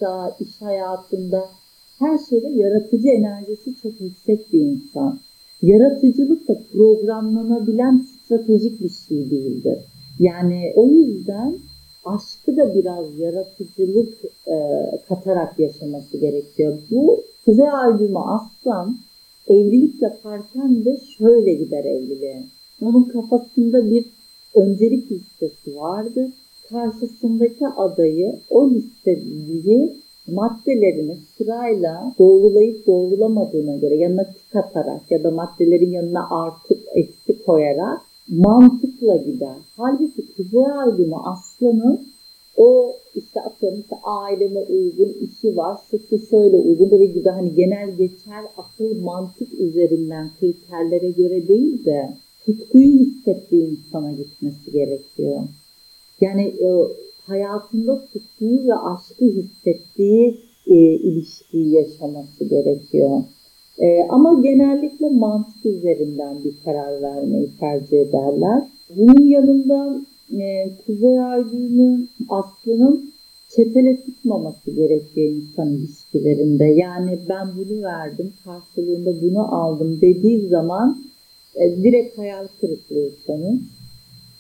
aşkta, 0.02 0.36
iş 0.40 0.62
hayatında 0.62 1.50
her 2.00 2.18
şeyde 2.30 2.48
yaratıcı 2.48 3.08
enerjisi 3.08 3.76
çok 3.82 4.02
yüksek 4.02 4.54
bir 4.54 4.60
insan. 4.60 5.20
Yaratıcılık 5.62 6.48
da 6.48 6.62
programlanabilen 6.74 8.06
stratejik 8.26 8.82
bir 8.82 8.90
şey 8.90 9.32
değildir. 9.32 9.78
Yani 10.20 10.74
o 10.76 10.88
yüzden 10.88 11.56
aşkı 12.06 12.58
da 12.58 12.76
biraz 12.76 13.20
yaratıcılık 13.20 14.18
e, 14.48 14.58
katarak 15.08 15.60
yaşaması 15.60 16.18
gerekiyor. 16.18 16.78
Bu 16.92 17.24
Kuzey 17.46 17.70
Ay 17.70 17.92
aslan 18.16 18.98
evlilik 19.48 20.02
yaparken 20.02 20.86
de 20.86 21.00
şöyle 21.18 21.54
gider 21.54 21.86
evliliğe. 21.86 22.44
Onun 22.82 23.04
kafasında 23.04 23.90
bir 23.90 24.06
öncelik 24.56 25.12
listesi 25.12 25.76
vardı. 25.76 26.30
Karşısındaki 26.72 27.68
adayı 27.68 28.40
o 28.50 28.70
listedeki 28.70 29.96
maddelerini 30.28 31.18
sırayla 31.38 32.14
doğrulayıp 32.20 32.88
doğrulamadığına 32.88 33.78
göre 33.78 33.96
yanına 33.96 34.24
tık 34.24 34.56
atarak 34.56 35.12
ya 35.12 35.24
da 35.24 35.32
maddelerin 35.32 35.92
yanına 35.92 36.28
artıp 36.30 36.80
eksi 36.96 37.44
koyarak 37.46 38.02
mantıkla 38.28 39.16
gider. 39.16 39.56
Halbuki 39.78 40.36
Kuzey 40.36 40.66
Aydın'ı 40.66 41.26
aslanın 41.26 42.00
o 42.58 42.96
işte 43.16 43.42
atıyorum 43.42 43.80
işte 43.80 43.96
aileme 44.04 44.60
uygun 44.60 45.14
işi 45.22 45.58
var, 45.58 45.78
şu 46.10 46.28
şöyle 46.30 46.58
uygun 46.58 46.92
böyle 46.92 47.06
gibi 47.06 47.30
hani 47.30 47.56
genel 47.56 47.92
geçer 47.92 48.46
akıl 48.58 49.02
mantık 49.02 49.54
üzerinden 49.60 50.30
kriterlere 50.40 51.10
göre 51.12 51.48
değil 51.48 51.86
de 51.86 52.10
tutkuyu 52.46 53.00
hissettiği 53.00 53.70
insana 53.70 54.12
gitmesi 54.12 54.72
gerekiyor. 54.72 55.42
Yani 56.22 56.42
e, 56.42 56.68
hayatında 57.28 58.06
tutkuyu 58.06 58.68
ve 58.68 58.76
aşkı 58.76 59.26
hissettiği 59.26 60.38
e, 60.68 60.76
ilişkiyi 60.76 61.74
yaşaması 61.74 62.46
gerekiyor. 62.46 63.24
E, 63.80 64.04
ama 64.10 64.42
genellikle 64.42 65.10
mantık 65.10 65.66
üzerinden 65.66 66.44
bir 66.44 66.54
karar 66.66 67.02
vermeyi 67.02 67.50
tercih 67.60 68.02
ederler. 68.02 68.64
Bunun 68.98 69.26
yanında 69.26 70.02
e, 70.40 70.70
Kuzey 70.86 71.20
Ay 71.20 71.52
düğümü 71.52 72.08
aslının 72.30 73.12
çetele 73.56 74.02
tutmaması 74.02 74.72
gerekiyor 74.72 75.28
insan 75.28 75.74
ilişkilerinde. 75.74 76.64
Yani 76.66 77.20
ben 77.30 77.48
bunu 77.58 77.84
verdim, 77.84 78.34
karşılığında 78.44 79.22
bunu 79.22 79.56
aldım 79.56 80.02
dediği 80.02 80.48
zaman 80.48 81.04
e, 81.56 81.84
direkt 81.84 82.18
hayal 82.18 82.48
kırıklığı 82.62 83.10
sonuç. 83.26 83.62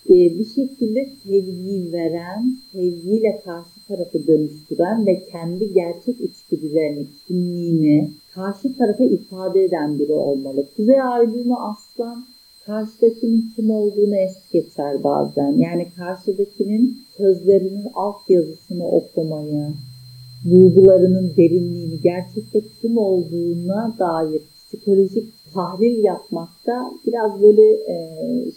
E, 0.10 0.14
bir 0.14 0.46
şekilde 0.46 1.10
sevgiyi 1.24 1.92
veren, 1.92 2.58
sevgiyle 2.72 3.42
karşı 3.46 3.88
tarafı 3.88 4.28
dönüştüren 4.28 5.06
ve 5.06 5.24
kendi 5.32 5.74
gerçek 5.74 6.16
içgüdülerini, 6.22 7.06
kimliğini 7.28 8.10
karşı 8.34 8.78
tarafa 8.78 9.04
ifade 9.04 9.64
eden 9.64 10.00
biri 10.00 10.14
olmalı. 10.14 10.66
Kuzey 10.78 11.02
aydını 11.02 11.70
aslan 11.70 12.26
karşıdakinin 12.66 13.52
kim 13.56 13.70
olduğunu 13.70 14.16
es 14.16 14.36
geçer 14.54 15.04
bazen. 15.04 15.52
Yani 15.52 15.88
karşıdakinin 15.98 16.98
sözlerinin 17.18 17.88
alt 17.94 18.30
yazısını 18.30 18.88
okumayı, 18.88 19.68
duygularının 20.50 21.34
derinliğini, 21.38 22.02
gerçekte 22.02 22.62
kim 22.82 22.98
olduğuna 22.98 23.96
dair 24.00 24.42
psikolojik 24.66 25.41
tahlil 25.54 26.04
yapmakta 26.04 26.92
biraz 27.08 27.42
böyle 27.42 27.72
e, 27.72 27.96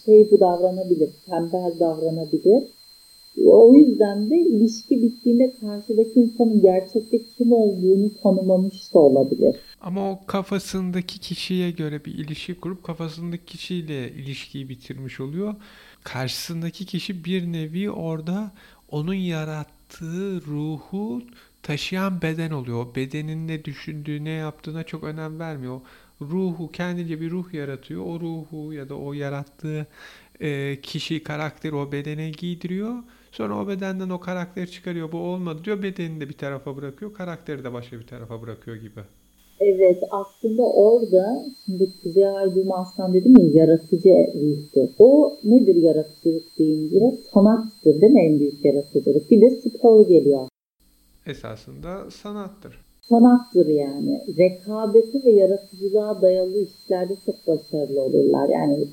şey 0.05 0.31
bu 0.31 0.41
davranabilir, 0.41 1.11
tembel 1.27 1.81
davranabilir. 1.81 2.65
O 3.47 3.75
yüzden 3.75 4.31
de 4.31 4.37
ilişki 4.37 5.03
bittiğinde 5.03 5.55
karşıdaki 5.61 6.21
insanın 6.21 6.61
gerçekte 6.61 7.19
kim 7.39 7.53
olduğunu 7.53 8.11
tanımamış 8.23 8.95
da 8.95 8.99
olabilir. 8.99 9.57
Ama 9.81 10.11
o 10.11 10.19
kafasındaki 10.27 11.21
kişiye 11.21 11.71
göre 11.71 12.05
bir 12.05 12.15
ilişki 12.15 12.61
kurup 12.61 12.85
kafasındaki 12.85 13.45
kişiyle 13.45 14.11
ilişkiyi 14.11 14.69
bitirmiş 14.69 15.21
oluyor. 15.21 15.55
Karşısındaki 16.05 16.87
kişi 16.87 17.25
bir 17.25 17.53
nevi 17.53 17.91
orada 17.91 18.53
onun 18.91 19.15
yarattığı 19.15 20.41
ruhu 20.47 21.23
taşıyan 21.63 22.23
beden 22.23 22.51
oluyor. 22.51 22.87
O 22.87 22.95
bedenin 22.95 23.49
ne 23.49 23.65
düşündüğü, 23.65 24.25
ne 24.25 24.31
yaptığına 24.31 24.85
çok 24.85 25.05
önem 25.05 25.39
vermiyor. 25.39 25.81
Ruhu 26.31 26.73
kendince 26.73 27.21
bir 27.21 27.31
ruh 27.31 27.55
yaratıyor. 27.55 28.07
O 28.07 28.21
ruhu 28.21 28.73
ya 28.73 28.89
da 28.89 28.95
o 28.95 29.13
yarattığı 29.13 29.87
e, 30.41 30.81
kişi, 30.81 31.23
karakteri 31.23 31.75
o 31.75 31.93
bedene 31.93 32.31
giydiriyor. 32.31 32.95
Sonra 33.33 33.63
o 33.63 33.69
bedenden 33.69 34.11
o 34.11 34.21
karakteri 34.21 34.71
çıkarıyor. 34.71 35.13
Bu 35.13 35.19
olmadı 35.19 35.65
diyor. 35.65 35.83
Bedenini 35.83 36.21
de 36.21 36.29
bir 36.29 36.39
tarafa 36.39 36.77
bırakıyor. 36.77 37.15
Karakteri 37.15 37.65
de 37.65 37.73
başka 37.73 37.99
bir 37.99 38.07
tarafa 38.07 38.43
bırakıyor 38.43 38.77
gibi. 38.77 39.01
Evet 39.61 40.03
aslında 40.11 40.63
orada 40.63 41.45
şimdi 41.67 41.93
Kuzey 42.03 42.29
Aydın 42.29 42.71
Aslan 42.71 43.15
dedim 43.15 43.35
ya 43.39 43.63
yaratıcı 43.63 44.09
ruhtur. 44.35 44.89
O 44.99 45.39
nedir 45.45 45.77
yaratıcılık 45.77 46.59
deyince? 46.59 47.19
Sanattır 47.35 48.01
değil 48.01 48.13
mi 48.13 48.21
en 48.21 48.41
büyük 48.41 48.65
yaratıcılık? 48.65 49.31
Bir 49.31 49.41
de 49.41 49.51
spor 49.51 50.09
geliyor. 50.09 50.49
Esasında 51.27 52.11
sanattır. 52.11 52.84
Sanattır 53.09 53.67
yani. 53.67 54.21
Rekabeti 54.39 55.25
ve 55.25 55.31
yaratıcılığa 55.31 56.23
dayalı 56.23 56.59
işlerde 56.59 57.17
çok 57.27 57.47
başarılı 57.47 58.03
olurlar. 58.03 58.49
Yani 58.49 58.85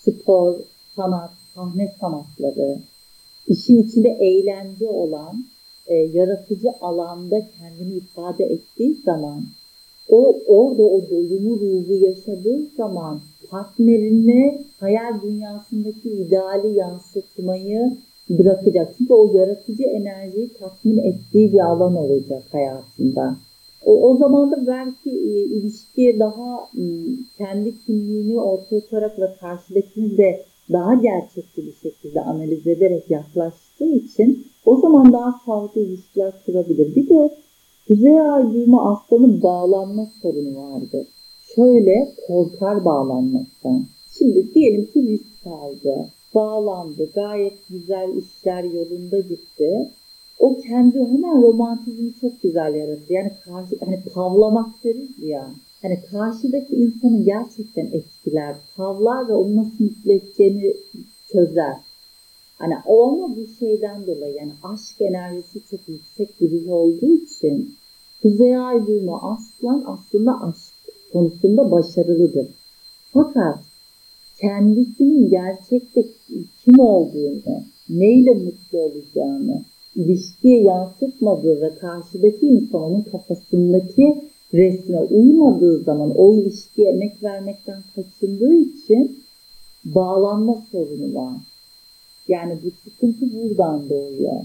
spor, 0.00 0.54
sanat, 0.96 1.30
sahne 1.54 1.94
sanatları, 2.00 2.78
işin 3.46 3.82
içinde 3.82 4.08
eğlence 4.08 4.88
olan, 4.88 5.44
e, 5.86 5.94
yaratıcı 5.94 6.68
alanda 6.80 7.42
kendini 7.58 7.94
ifade 7.94 8.44
ettiği 8.44 8.94
zaman 9.04 9.44
o 10.08 10.38
orada 10.46 10.82
o 10.82 11.10
doyumu 11.10 11.60
ruhu 11.60 11.94
yaşadığı 11.94 12.66
zaman 12.76 13.20
partnerine 13.50 14.58
hayal 14.80 15.22
dünyasındaki 15.22 16.10
ideali 16.10 16.78
yansıtmayı 16.78 17.96
bırakacak. 18.30 18.94
Çünkü 18.98 19.12
o 19.12 19.32
yaratıcı 19.34 19.82
enerjiyi 19.82 20.52
tatmin 20.52 20.98
ettiği 20.98 21.52
bir 21.52 21.60
alan 21.60 21.96
olacak 21.96 22.42
hayatında. 22.52 23.36
O, 23.84 24.10
o 24.10 24.16
zaman 24.16 24.50
da 24.50 24.66
belki 24.66 25.10
e, 25.10 25.44
ilişkiye 25.44 26.18
daha 26.18 26.68
e, 26.78 26.84
kendi 27.38 27.78
kimliğini 27.86 28.40
ortaya 28.40 28.80
koyarak 28.90 29.18
ve 29.18 29.28
karşıdakini 29.40 30.18
de 30.18 30.44
daha 30.72 30.94
gerçekçi 30.94 31.66
bir 31.66 31.74
şekilde 31.82 32.20
analiz 32.20 32.66
ederek 32.66 33.10
yaklaştığı 33.10 33.84
için 33.84 34.46
o 34.64 34.76
zaman 34.76 35.12
daha 35.12 35.40
sağlıklı 35.46 35.80
ilişkiler 35.80 36.32
kurabilir. 36.46 36.96
Bir 36.96 37.08
de 37.08 37.30
Kuzey 37.88 38.20
ay 38.20 38.52
düğümü 38.52 38.78
aslanın 38.78 39.42
bağlanma 39.42 40.06
sorunu 40.22 40.56
vardır. 40.56 41.06
Şöyle 41.54 42.14
korkar 42.26 42.84
bağlanmaktan. 42.84 43.86
Şimdi 44.18 44.54
diyelim 44.54 44.86
ki 44.86 45.02
risk 45.02 45.46
aldı, 45.46 46.10
bağlandı, 46.34 47.10
gayet 47.14 47.68
güzel 47.70 48.16
işler 48.16 48.64
yolunda 48.64 49.18
gitti. 49.18 49.90
O 50.38 50.60
kendi 50.60 50.98
hemen 50.98 51.42
romantizmi 51.42 52.12
çok 52.20 52.42
güzel 52.42 52.74
yaratır. 52.74 53.10
Yani 53.10 53.32
karşı, 53.44 53.76
hani 53.84 54.02
tavlamak 54.14 54.84
deriz 54.84 55.18
ya. 55.18 55.50
Hani 55.82 56.00
karşıdaki 56.10 56.74
insanı 56.74 57.24
gerçekten 57.24 57.86
etkiler, 57.86 58.56
tavlar 58.76 59.28
ve 59.28 59.32
onu 59.32 59.56
nasıl 59.56 59.84
mutlu 59.84 60.12
edeceğini 60.12 60.74
çözer. 61.32 61.76
Hani 62.58 62.74
o 62.86 63.08
ama 63.12 63.36
bu 63.36 63.46
şeyden 63.58 64.06
dolayı 64.06 64.34
yani 64.34 64.52
aşk 64.62 65.00
enerjisi 65.00 65.60
çok 65.70 65.80
yüksek 65.88 66.40
bir 66.40 66.50
ruh 66.50 66.72
olduğu 66.72 67.12
için 67.12 67.74
Kuzey 68.22 68.56
Ay 68.56 68.86
düğümü 68.86 69.12
aslan 69.12 69.84
aslında 69.86 70.42
aşk 70.42 70.74
konusunda 71.12 71.70
başarılıdır. 71.70 72.46
Fakat 73.12 73.58
kendisinin 74.40 75.30
gerçekte 75.30 76.04
kim 76.64 76.78
olduğunu, 76.78 77.62
neyle 77.88 78.30
mutlu 78.30 78.78
olacağını, 78.78 79.64
ilişkiye 79.96 80.62
yansıtmadığı 80.62 81.60
ve 81.60 81.74
karşıdaki 81.74 82.46
insanın 82.46 83.02
kafasındaki 83.02 84.22
resme 84.54 85.00
uymadığı 85.00 85.82
zaman 85.82 86.12
o 86.16 86.34
ilişkiye 86.34 86.90
emek 86.90 87.22
vermekten 87.22 87.82
kaçındığı 87.94 88.54
için 88.54 89.18
bağlanma 89.84 90.62
sorunu 90.72 91.14
var. 91.14 91.36
Yani 92.28 92.58
bu 92.64 92.90
sıkıntı 92.90 93.26
buradan 93.34 93.90
doğuyor. 93.90 94.40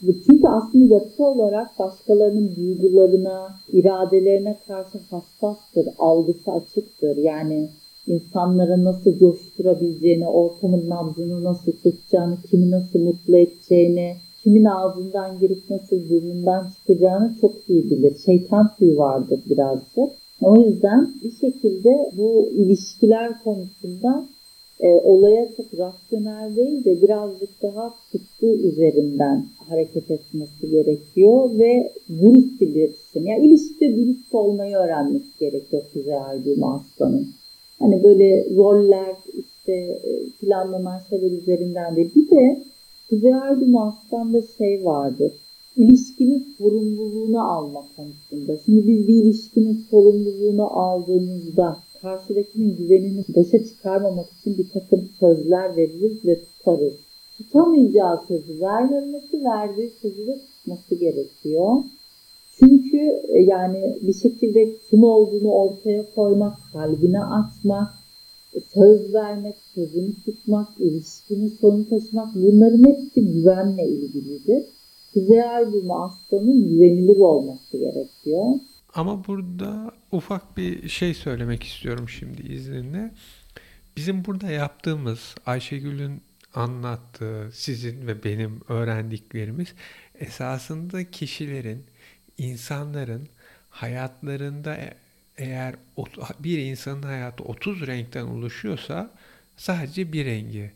Çünkü 0.00 0.48
aslında 0.48 0.94
yapı 0.94 1.24
olarak 1.24 1.78
başkalarının 1.78 2.56
duygularına, 2.56 3.54
iradelerine 3.72 4.56
karşı 4.66 4.98
hassastır, 5.10 5.88
algısı 5.98 6.52
açıktır. 6.52 7.16
Yani 7.16 7.68
insanlara 8.06 8.84
nasıl 8.84 9.18
coşturabileceğini, 9.18 10.28
ortamın 10.28 10.90
nabzını 10.90 11.44
nasıl 11.44 11.72
tutacağını, 11.72 12.36
kimi 12.50 12.70
nasıl 12.70 12.98
mutlu 12.98 13.36
edeceğini, 13.36 14.16
kimin 14.46 14.64
ağzından 14.64 15.38
girip 15.40 15.70
nasıl 15.70 16.10
burnundan 16.10 16.70
çıkacağını 16.70 17.34
çok 17.40 17.52
iyi 17.68 17.90
bilir. 17.90 18.16
Şeytan 18.26 18.70
tüyü 18.78 18.98
vardır 18.98 19.40
birazcık. 19.50 20.12
O 20.42 20.56
yüzden 20.56 21.14
bir 21.24 21.32
şekilde 21.32 22.10
bu 22.16 22.48
ilişkiler 22.56 23.42
konusunda 23.44 24.26
e, 24.80 24.94
olaya 24.94 25.48
çok 25.56 25.66
rasyonel 25.78 26.56
değil 26.56 26.84
de 26.84 27.02
birazcık 27.02 27.62
daha 27.62 27.94
tutku 28.12 28.46
üzerinden 28.46 29.46
hareket 29.68 30.10
etmesi 30.10 30.70
gerekiyor 30.70 31.58
ve 31.58 31.92
dürüst 32.08 32.60
bir. 32.60 32.90
Yani 33.14 33.46
ilişkide 33.46 33.96
dürüst 33.96 34.34
olmayı 34.34 34.76
öğrenmesi 34.76 35.38
gerekiyor 35.40 35.82
Kuzey 35.92 36.18
Aydın 36.18 36.62
Aslan'ın. 36.62 37.26
Hani 37.78 38.02
böyle 38.02 38.46
roller 38.56 39.16
işte 39.38 39.72
e, 39.72 40.28
planlanan 40.40 41.00
şeyler 41.10 41.30
üzerinden 41.30 41.96
değil. 41.96 42.10
Bir 42.16 42.30
de 42.30 42.66
Kuzey 43.10 43.34
Aydın 43.34 43.74
Aslan'da 43.74 44.42
şey 44.58 44.84
vardır. 44.84 45.32
İlişkinin 45.76 46.54
sorumluluğunu 46.58 47.52
alma 47.52 47.84
konusunda. 47.96 48.58
Şimdi 48.64 48.86
biz 48.86 49.08
bir 49.08 49.24
ilişkinin 49.24 49.86
sorumluluğunu 49.90 50.78
aldığımızda 50.78 51.76
karşıdakinin 52.02 52.76
güvenini 52.76 53.24
başa 53.36 53.64
çıkarmamak 53.64 54.26
için 54.40 54.58
bir 54.58 54.70
takım 54.70 55.08
sözler 55.20 55.76
veririz 55.76 56.24
ve 56.24 56.40
tutarız. 56.40 56.94
Tutamayacağı 57.38 58.20
sözü 58.28 58.60
vermemesi, 58.60 59.44
verdiği 59.44 59.90
sözü 60.02 60.26
de 60.26 60.38
tutması 60.38 60.94
gerekiyor. 60.94 61.84
Çünkü 62.58 62.98
e, 63.28 63.42
yani 63.42 63.96
bir 64.02 64.14
şekilde 64.14 64.76
kim 64.90 65.04
olduğunu 65.04 65.50
ortaya 65.50 66.14
koymak, 66.14 66.54
kalbine 66.72 67.24
açmak, 67.24 67.88
söz 68.60 69.14
vermek, 69.14 69.56
sözünü 69.74 70.14
tutmak, 70.24 70.68
ilişkinin 70.78 71.48
sonu 71.60 71.88
taşımak 71.88 72.34
bunların 72.34 72.84
hepsi 72.84 73.32
güvenle 73.32 73.88
ilgilidir. 73.88 74.62
Kuzey 75.14 75.42
Ay 75.42 75.64
aslanın 75.90 76.68
güvenilir 76.68 77.16
olması 77.16 77.78
gerekiyor. 77.78 78.44
Ama 78.94 79.26
burada 79.26 79.92
ufak 80.12 80.56
bir 80.56 80.88
şey 80.88 81.14
söylemek 81.14 81.62
istiyorum 81.62 82.08
şimdi 82.08 82.52
izninle. 82.52 83.14
Bizim 83.96 84.24
burada 84.24 84.50
yaptığımız 84.50 85.34
Ayşegül'ün 85.46 86.20
anlattığı 86.54 87.50
sizin 87.52 88.06
ve 88.06 88.24
benim 88.24 88.60
öğrendiklerimiz 88.68 89.68
esasında 90.20 91.10
kişilerin, 91.10 91.82
insanların 92.38 93.28
hayatlarında 93.70 94.76
eğer 95.38 95.74
bir 96.40 96.58
insanın 96.58 97.02
hayatı 97.02 97.44
30 97.44 97.86
renkten 97.86 98.24
oluşuyorsa 98.24 99.10
sadece 99.56 100.12
bir 100.12 100.26
rengi. 100.26 100.72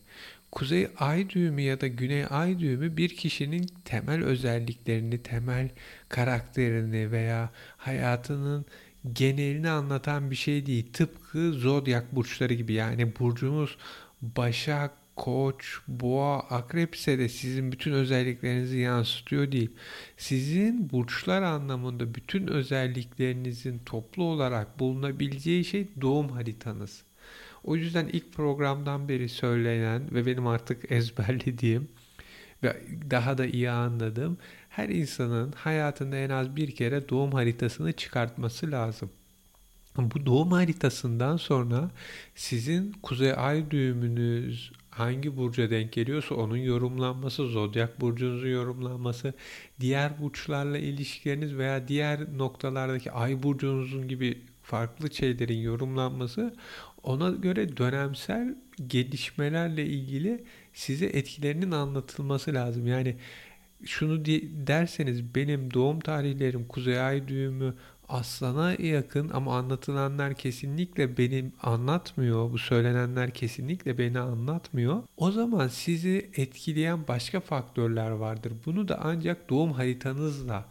Kuzey 0.52 0.88
ay 0.98 1.30
düğümü 1.30 1.62
ya 1.62 1.80
da 1.80 1.86
güney 1.86 2.24
ay 2.30 2.58
düğümü 2.58 2.96
bir 2.96 3.08
kişinin 3.08 3.66
temel 3.84 4.24
özelliklerini, 4.24 5.22
temel 5.22 5.68
karakterini 6.08 7.12
veya 7.12 7.50
hayatının 7.76 8.64
genelini 9.12 9.70
anlatan 9.70 10.30
bir 10.30 10.36
şey 10.36 10.66
değil. 10.66 10.92
Tıpkı 10.92 11.52
zodyak 11.52 12.14
burçları 12.16 12.54
gibi 12.54 12.72
yani 12.72 13.18
burcumuz 13.18 13.76
Başak, 14.22 14.90
Koç, 15.16 15.78
Boğa, 15.88 16.40
Akrep 16.40 16.94
ise 16.94 17.18
de 17.18 17.28
sizin 17.28 17.72
bütün 17.72 17.92
özelliklerinizi 17.92 18.78
yansıtıyor 18.78 19.52
değil. 19.52 19.70
Sizin 20.16 20.90
burçlar 20.90 21.42
anlamında 21.42 22.14
bütün 22.14 22.46
özelliklerinizin 22.46 23.78
toplu 23.86 24.24
olarak 24.24 24.78
bulunabileceği 24.78 25.64
şey 25.64 25.88
doğum 26.00 26.28
haritanız. 26.28 27.02
O 27.64 27.76
yüzden 27.76 28.06
ilk 28.06 28.32
programdan 28.32 29.08
beri 29.08 29.28
söylenen 29.28 30.14
ve 30.14 30.26
benim 30.26 30.46
artık 30.46 30.92
ezberlediğim 30.92 31.88
ve 32.62 32.82
daha 33.10 33.38
da 33.38 33.46
iyi 33.46 33.70
anladığım 33.70 34.38
her 34.68 34.88
insanın 34.88 35.52
hayatında 35.52 36.16
en 36.16 36.30
az 36.30 36.56
bir 36.56 36.70
kere 36.70 37.08
doğum 37.08 37.32
haritasını 37.32 37.92
çıkartması 37.92 38.70
lazım. 38.70 39.10
Bu 39.96 40.26
doğum 40.26 40.52
haritasından 40.52 41.36
sonra 41.36 41.90
sizin 42.34 42.92
kuzey 42.92 43.32
ay 43.36 43.70
düğümünüz 43.70 44.72
hangi 44.90 45.36
burca 45.36 45.70
denk 45.70 45.92
geliyorsa 45.92 46.34
onun 46.34 46.56
yorumlanması, 46.56 47.46
zodyak 47.46 48.00
burcunuzun 48.00 48.48
yorumlanması, 48.48 49.34
diğer 49.80 50.22
burçlarla 50.22 50.78
ilişkileriniz 50.78 51.56
veya 51.56 51.88
diğer 51.88 52.38
noktalardaki 52.38 53.12
ay 53.12 53.42
burcunuzun 53.42 54.08
gibi 54.08 54.38
farklı 54.62 55.14
şeylerin 55.14 55.58
yorumlanması 55.58 56.54
ona 57.02 57.30
göre 57.30 57.76
dönemsel 57.76 58.56
gelişmelerle 58.86 59.86
ilgili 59.86 60.44
size 60.74 61.06
etkilerinin 61.06 61.70
anlatılması 61.70 62.54
lazım. 62.54 62.86
Yani 62.86 63.16
şunu 63.84 64.24
derseniz 64.66 65.34
benim 65.34 65.74
doğum 65.74 66.00
tarihlerim 66.00 66.64
kuzey 66.64 67.00
ay 67.00 67.28
düğümü 67.28 67.74
aslana 68.10 68.72
yakın 68.72 69.28
ama 69.28 69.58
anlatılanlar 69.58 70.34
kesinlikle 70.34 71.18
benim 71.18 71.52
anlatmıyor. 71.62 72.52
Bu 72.52 72.58
söylenenler 72.58 73.30
kesinlikle 73.30 73.98
beni 73.98 74.18
anlatmıyor. 74.20 75.02
O 75.16 75.30
zaman 75.30 75.68
sizi 75.68 76.30
etkileyen 76.36 77.08
başka 77.08 77.40
faktörler 77.40 78.10
vardır. 78.10 78.52
Bunu 78.66 78.88
da 78.88 79.00
ancak 79.02 79.50
doğum 79.50 79.72
haritanızla 79.72 80.64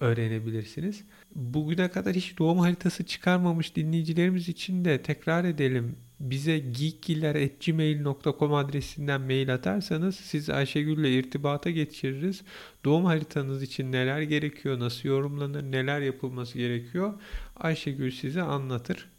öğrenebilirsiniz. 0.00 1.04
Bugüne 1.34 1.90
kadar 1.90 2.14
hiç 2.14 2.38
doğum 2.38 2.58
haritası 2.58 3.04
çıkarmamış 3.04 3.76
dinleyicilerimiz 3.76 4.48
için 4.48 4.84
de 4.84 5.02
tekrar 5.02 5.44
edelim. 5.44 5.96
Bize 6.20 6.58
geekgiller.gmail.com 6.58 8.54
adresinden 8.54 9.20
mail 9.20 9.54
atarsanız 9.54 10.14
siz 10.14 10.50
Ayşegül 10.50 10.98
ile 10.98 11.18
irtibata 11.18 11.70
geçiririz. 11.70 12.42
Doğum 12.84 13.04
haritanız 13.04 13.62
için 13.62 13.92
neler 13.92 14.22
gerekiyor, 14.22 14.80
nasıl 14.80 15.08
yorumlanır, 15.08 15.62
neler 15.62 16.00
yapılması 16.00 16.58
gerekiyor 16.58 17.14
Ayşegül 17.56 18.10
size 18.10 18.42
anlatır. 18.42 19.10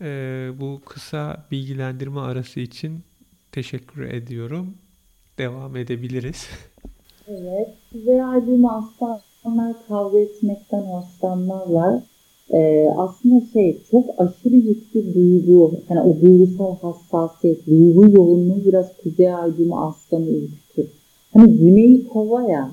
Ee, 0.00 0.50
bu 0.60 0.80
kısa 0.86 1.46
bilgilendirme 1.50 2.20
arası 2.20 2.60
için 2.60 3.04
teşekkür 3.52 4.02
ediyorum. 4.02 4.74
Devam 5.38 5.76
edebiliriz. 5.76 6.48
Evet. 7.28 7.68
Size 7.92 8.24
albüm 8.24 8.66
aslanlar 8.66 9.76
kavga 9.88 10.18
etmekten 10.18 10.80
hoşlanmazlar. 10.80 12.02
Ee, 12.52 12.88
aslında 12.96 13.46
şey 13.52 13.78
çok 13.90 14.04
aşırı 14.18 14.56
yüklü 14.56 15.14
duygu, 15.14 15.72
yani 15.90 16.00
o 16.00 16.20
duygusal 16.20 16.76
hassasiyet, 16.76 17.66
duygu 17.66 18.10
yoğunluğu 18.16 18.64
biraz 18.64 18.96
kuzey 19.02 19.34
albümü 19.34 19.74
aslanı 19.74 20.30
ürkütür. 20.30 20.86
Hani 21.32 21.58
güney 21.58 22.06
kova 22.06 22.42
ya, 22.42 22.70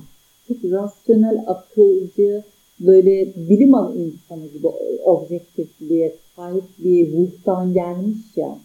çok 0.48 0.56
rasyonel, 0.64 1.44
akılcı, 1.46 2.42
böyle 2.80 3.34
bilim 3.36 3.74
insanı 3.74 4.46
gibi 4.54 4.66
objektifliğe 5.04 6.16
sahip 6.36 6.64
bir 6.78 7.12
ruhtan 7.12 7.72
gelmiş 7.72 8.36
ya. 8.36 8.58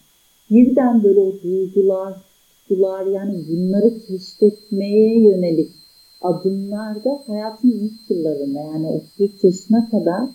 Birden 0.50 1.04
böyle 1.04 1.20
o 1.20 1.32
duygular, 1.42 2.14
tutkular 2.68 3.06
yani 3.06 3.44
bunları 3.48 4.00
keşfetmeye 4.08 5.20
yönelik 5.20 5.70
adımlarda 6.20 7.22
hayatın 7.26 7.68
ilk 7.70 8.10
yıllarında 8.10 8.60
yani 8.60 8.86
33 8.86 9.44
yaşına 9.44 9.90
kadar 9.90 10.28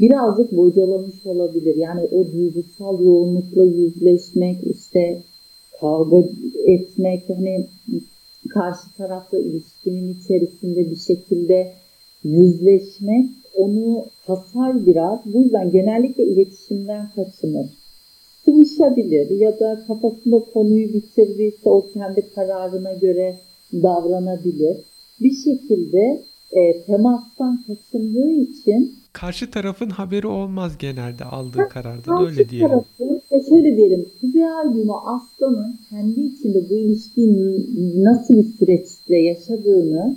birazcık 0.00 0.52
bocalamış 0.52 1.26
olabilir. 1.26 1.76
Yani 1.76 2.00
o 2.00 2.32
duygusal 2.32 3.04
yoğunlukla 3.04 3.64
yüzleşmek, 3.64 4.56
işte 4.64 5.22
kavga 5.80 6.28
etmek, 6.66 7.22
hani 7.28 7.66
karşı 8.48 8.94
tarafla 8.96 9.38
ilişkinin 9.38 10.14
içerisinde 10.14 10.90
bir 10.90 10.96
şekilde 10.96 11.72
yüzleşmek 12.24 13.26
onu 13.56 14.04
hasar 14.26 14.86
biraz. 14.86 15.18
Bu 15.24 15.40
yüzden 15.40 15.70
genellikle 15.70 16.24
iletişimden 16.24 17.10
kaçınır. 17.14 17.66
Sıvışabilir 18.44 19.30
ya 19.30 19.60
da 19.60 19.84
kafasında 19.86 20.44
konuyu 20.54 20.92
bitirdiyse 20.92 21.70
o 21.70 21.86
kendi 21.94 22.30
kararına 22.34 22.92
göre 22.92 23.36
davranabilir. 23.72 24.76
Bir 25.20 25.34
şekilde 25.34 26.22
e, 26.52 26.82
temastan 26.82 27.64
kaçındığı 27.66 28.30
için 28.30 28.99
karşı 29.12 29.50
tarafın 29.50 29.90
haberi 29.90 30.26
olmaz 30.26 30.78
genelde 30.78 31.24
aldığı 31.24 31.68
karardan 31.68 32.26
öyle 32.26 32.48
diyelim. 32.48 32.68
Tarafı, 32.68 33.20
e 33.30 33.42
şöyle 33.48 33.76
diyelim 33.76 34.06
Kuzey 34.20 34.50
Albümü 34.50 34.92
Aslan'ın 34.92 35.78
kendi 35.90 36.20
içinde 36.20 36.70
bu 36.70 36.74
ilişkiyi 36.74 38.04
nasıl 38.04 38.36
bir 38.36 38.44
süreçte 38.58 39.16
yaşadığını 39.16 40.16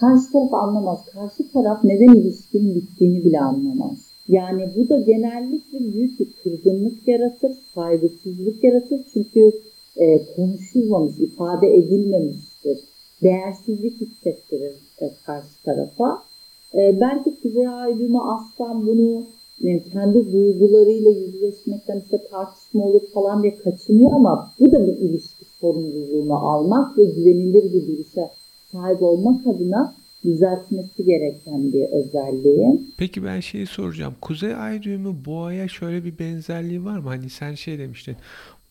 karşı 0.00 0.32
taraf 0.32 0.54
anlamaz. 0.54 0.98
Karşı 1.12 1.52
taraf 1.52 1.84
neden 1.84 2.14
ilişkinin 2.14 2.74
bittiğini 2.74 3.24
bile 3.24 3.40
anlamaz. 3.40 3.98
Yani 4.28 4.70
bu 4.76 4.88
da 4.88 5.00
genellikle 5.00 5.92
büyük 5.92 6.20
bir 6.20 6.32
kırgınlık 6.42 7.08
yaratır, 7.08 7.52
saygısızlık 7.74 8.64
yaratır. 8.64 9.00
Çünkü 9.12 9.52
e, 9.96 10.24
konuşulmamış, 10.36 11.18
ifade 11.18 11.76
edilmemiştir. 11.76 12.78
Değersizlik 13.22 14.00
hissettirir 14.00 14.74
e, 15.00 15.10
karşı 15.26 15.62
tarafa. 15.64 16.27
E, 16.74 17.00
belki 17.00 17.40
Kuzey 17.42 17.68
Aydın'ı 17.68 18.34
aslan 18.34 18.86
bunu 18.86 19.26
e, 19.64 19.82
kendi 19.82 20.32
duygularıyla 20.32 21.10
yüzleşmekten 21.10 22.00
işte 22.00 22.24
tartışma 22.30 22.84
olur 22.84 23.02
falan 23.14 23.42
diye 23.42 23.56
kaçınıyor 23.56 24.12
ama 24.12 24.54
bu 24.60 24.72
da 24.72 24.86
bir 24.86 24.96
ilişki 24.96 25.44
sorumluluğunu 25.60 26.34
almak 26.34 26.98
ve 26.98 27.04
güvenilir 27.04 27.72
bir 27.72 27.86
duruşa 27.88 28.30
sahip 28.72 29.02
olmak 29.02 29.46
adına 29.46 29.94
düzeltmesi 30.24 31.04
gereken 31.04 31.72
bir 31.72 31.84
özelliği. 31.84 32.80
Peki 32.96 33.24
ben 33.24 33.40
şeyi 33.40 33.66
soracağım. 33.66 34.14
Kuzey 34.20 34.54
Ay 34.54 34.82
düğümü 34.82 35.24
boğaya 35.24 35.68
şöyle 35.68 36.04
bir 36.04 36.18
benzerliği 36.18 36.84
var 36.84 36.98
mı? 36.98 37.08
Hani 37.08 37.30
sen 37.30 37.54
şey 37.54 37.78
demiştin. 37.78 38.16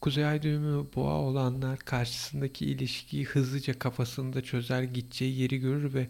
Kuzey 0.02 0.26
Ay 0.26 0.42
düğümü 0.42 0.86
boğa 0.96 1.22
olanlar 1.22 1.80
karşısındaki 1.80 2.66
ilişkiyi 2.66 3.26
hızlıca 3.26 3.80
kafasında 3.80 4.42
çözer, 4.42 4.84
gideceği 4.84 5.40
yeri 5.42 5.58
görür 5.58 5.94
ve 5.94 6.08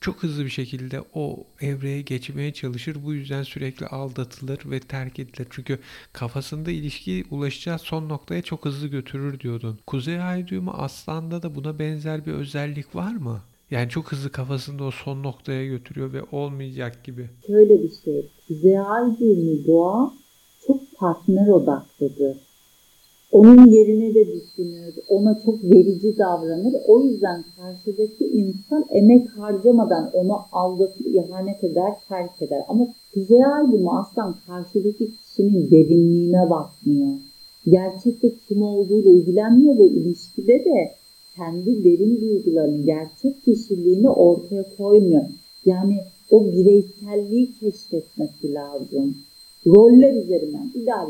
çok 0.00 0.22
hızlı 0.22 0.44
bir 0.44 0.50
şekilde 0.50 1.02
o 1.14 1.44
evreye 1.60 2.02
geçmeye 2.02 2.52
çalışır. 2.52 2.96
Bu 3.04 3.14
yüzden 3.14 3.42
sürekli 3.42 3.86
aldatılır 3.86 4.58
ve 4.70 4.80
terk 4.80 5.18
edilir. 5.18 5.46
Çünkü 5.50 5.78
kafasında 6.12 6.70
ilişki 6.70 7.24
ulaşacağı 7.30 7.78
son 7.78 8.08
noktaya 8.08 8.42
çok 8.42 8.64
hızlı 8.64 8.88
götürür 8.88 9.40
diyordun. 9.40 9.78
Kuzey 9.86 10.22
Ay 10.22 10.48
düğümü 10.48 10.70
aslanda 10.70 11.42
da 11.42 11.54
buna 11.54 11.78
benzer 11.78 12.26
bir 12.26 12.32
özellik 12.32 12.94
var 12.94 13.12
mı? 13.12 13.40
Yani 13.70 13.88
çok 13.88 14.12
hızlı 14.12 14.32
kafasında 14.32 14.84
o 14.84 14.90
son 14.90 15.22
noktaya 15.22 15.66
götürüyor 15.66 16.12
ve 16.12 16.22
olmayacak 16.32 17.04
gibi. 17.04 17.30
Şöyle 17.46 17.82
bir 17.82 17.90
şey. 18.04 18.30
Kuzey 18.48 18.80
Ay 18.80 19.18
düğümü 19.20 19.66
doğa 19.66 20.12
çok 20.66 20.98
partner 20.98 21.48
odaklıdır 21.48 22.36
onun 23.32 23.66
yerine 23.66 24.14
de 24.14 24.26
düşünür, 24.26 24.94
ona 25.08 25.40
çok 25.44 25.64
verici 25.64 26.18
davranır. 26.18 26.74
O 26.86 27.00
yüzden 27.02 27.44
karşıdaki 27.56 28.24
insan 28.24 28.84
emek 28.90 29.28
harcamadan 29.28 30.10
onu 30.14 30.38
aldatır, 30.52 31.04
ihanet 31.04 31.64
eder, 31.64 31.92
terk 32.08 32.42
eder. 32.42 32.62
Ama 32.68 32.88
Kuzey 33.14 33.44
Aydın'ı 33.44 34.00
aslan 34.00 34.36
karşıdaki 34.46 35.10
kişinin 35.16 35.70
derinliğine 35.70 36.50
bakmıyor. 36.50 37.16
Gerçekte 37.66 38.32
kim 38.48 38.62
olduğuyla 38.62 39.10
ilgilenmiyor 39.10 39.78
ve 39.78 39.84
ilişkide 39.84 40.64
de 40.64 40.94
kendi 41.36 41.84
derin 41.84 42.20
duygularını, 42.20 42.84
gerçek 42.84 43.44
kişiliğini 43.44 44.08
ortaya 44.08 44.64
koymuyor. 44.76 45.24
Yani 45.64 45.98
o 46.30 46.44
bireyselliği 46.44 47.52
keşfetmesi 47.60 48.54
lazım. 48.54 49.16
Roller 49.66 50.14
üzerinden 50.14 50.70
ideal 50.74 51.08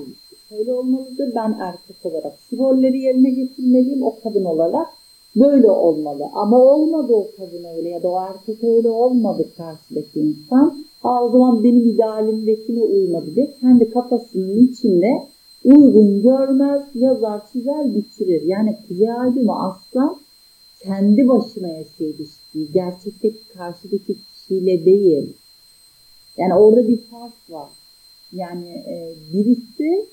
şöyle 0.51 0.73
olmalıdır. 0.73 1.33
Ben 1.35 1.57
erkek 1.61 1.97
olarak 2.07 2.33
şu 2.51 2.59
rolleri 2.59 2.99
yerine 2.99 3.31
getirmeliyim. 3.31 4.03
O 4.03 4.21
kadın 4.23 4.45
olarak 4.45 4.89
böyle 5.37 5.71
olmalı. 5.71 6.25
Ama 6.35 6.59
olmadı 6.59 7.13
o 7.13 7.27
kadın 7.37 7.65
öyle 7.65 7.89
ya 7.89 8.03
da 8.03 8.09
o 8.09 8.21
erkek 8.21 8.65
öyle 8.65 8.89
olmadı 8.89 9.47
karşıdaki 9.57 10.21
insan. 10.21 10.85
Ha, 11.03 11.25
o 11.25 11.31
zaman 11.31 11.65
benim 11.65 11.89
idealimdekine 11.89 12.83
uymadı 12.83 13.35
diye 13.35 13.55
kendi 13.61 13.91
kafasının 13.91 14.67
içinde 14.67 15.29
uygun 15.65 16.23
görmez, 16.23 16.83
yazar, 16.95 17.41
çizer, 17.53 17.95
bitirir. 17.95 18.43
Yani 18.43 18.77
Kuzey 18.89 19.13
Aydın'ı 19.13 19.63
aslan 19.63 20.17
kendi 20.83 21.29
başına 21.29 21.69
yaşıyor 21.69 22.15
ilişkiyi. 22.15 22.73
Gerçekteki 22.73 23.49
karşıdaki 23.57 24.17
kişiyle 24.33 24.85
değil. 24.85 25.33
Yani 26.37 26.55
orada 26.55 26.89
bir 26.89 26.99
fark 26.99 27.51
var. 27.51 27.69
Yani 28.33 28.69
e, 28.69 29.15
birisi 29.33 30.07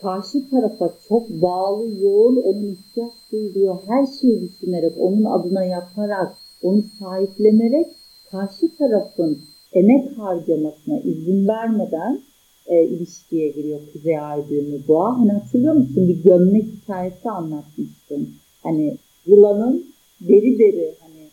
karşı 0.00 0.50
tarafa 0.50 0.94
çok 1.08 1.28
bağlı, 1.30 2.00
yoğun, 2.00 2.36
onun 2.36 2.64
ihtiyaç 2.64 3.12
duyduğu 3.32 3.80
her 3.86 4.06
şeyi 4.20 4.40
düşünerek, 4.40 4.92
onun 4.98 5.24
adına 5.24 5.64
yaparak, 5.64 6.36
onu 6.62 6.84
sahiplenerek 6.98 7.86
karşı 8.30 8.76
tarafın 8.78 9.38
emek 9.72 10.18
harcamasına 10.18 10.98
izin 10.98 11.48
vermeden 11.48 12.20
e, 12.66 12.84
ilişkiye 12.84 13.48
giriyor 13.48 13.80
Kuzey 13.92 14.18
Ay 14.18 14.48
düğümü 14.48 14.88
boğa. 14.88 15.18
Hani 15.18 15.32
hatırlıyor 15.32 15.74
musun 15.74 16.08
bir 16.08 16.22
gömlek 16.22 16.64
hikayesi 16.64 17.30
anlatmıştım. 17.30 18.28
Hani 18.62 18.96
yılanın 19.26 19.84
deri 20.20 20.58
deri 20.58 20.94
hani 21.00 21.28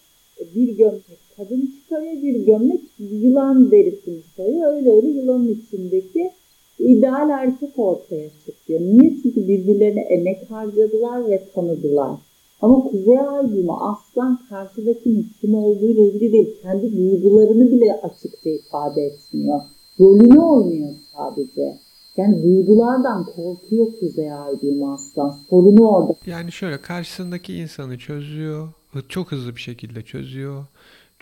bir 0.55 0.77
gömlek 0.77 1.19
kadın 1.37 1.73
çıkarıyor 1.79 2.13
bir 2.13 2.45
gömlek 2.45 2.81
yılan 2.99 3.71
derisini 3.71 4.23
çıkarıyor. 4.23 4.73
Öyle 4.73 4.91
öyle 4.91 5.07
yılanın 5.07 5.61
içindeki 5.61 6.31
ideal 6.79 7.29
erkek 7.29 7.79
ortaya 7.79 8.29
çıkıyor. 8.45 8.79
Niye? 8.79 9.17
Çünkü 9.23 9.47
birbirlerine 9.47 10.01
emek 10.01 10.51
harcadılar 10.51 11.29
ve 11.29 11.43
tanıdılar. 11.55 12.19
Ama 12.61 12.83
Kuzey 12.83 13.19
Ay 13.19 13.65
aslan 13.79 14.39
karşıdakinin 14.49 15.27
kim 15.41 15.55
olduğuyla 15.55 16.03
ilgili 16.03 16.33
değil. 16.33 16.61
Kendi 16.61 16.97
duygularını 16.97 17.71
bile 17.71 17.93
açıkça 17.93 18.49
ifade 18.49 19.01
etmiyor. 19.01 19.61
Rolünü 19.99 20.39
oynuyor 20.39 20.95
sadece. 21.15 21.77
Yani 22.17 22.43
duygulardan 22.43 23.25
korkuyor 23.25 23.87
Kuzey 23.99 24.33
Ay 24.33 24.55
aslan. 24.93 25.37
Sorunu 25.49 25.89
orada. 25.89 26.15
Yani 26.25 26.51
şöyle 26.51 26.81
karşısındaki 26.81 27.53
insanı 27.53 27.97
çözüyor. 27.97 28.67
Çok 29.09 29.31
hızlı 29.31 29.55
bir 29.55 29.61
şekilde 29.61 30.01
çözüyor. 30.01 30.65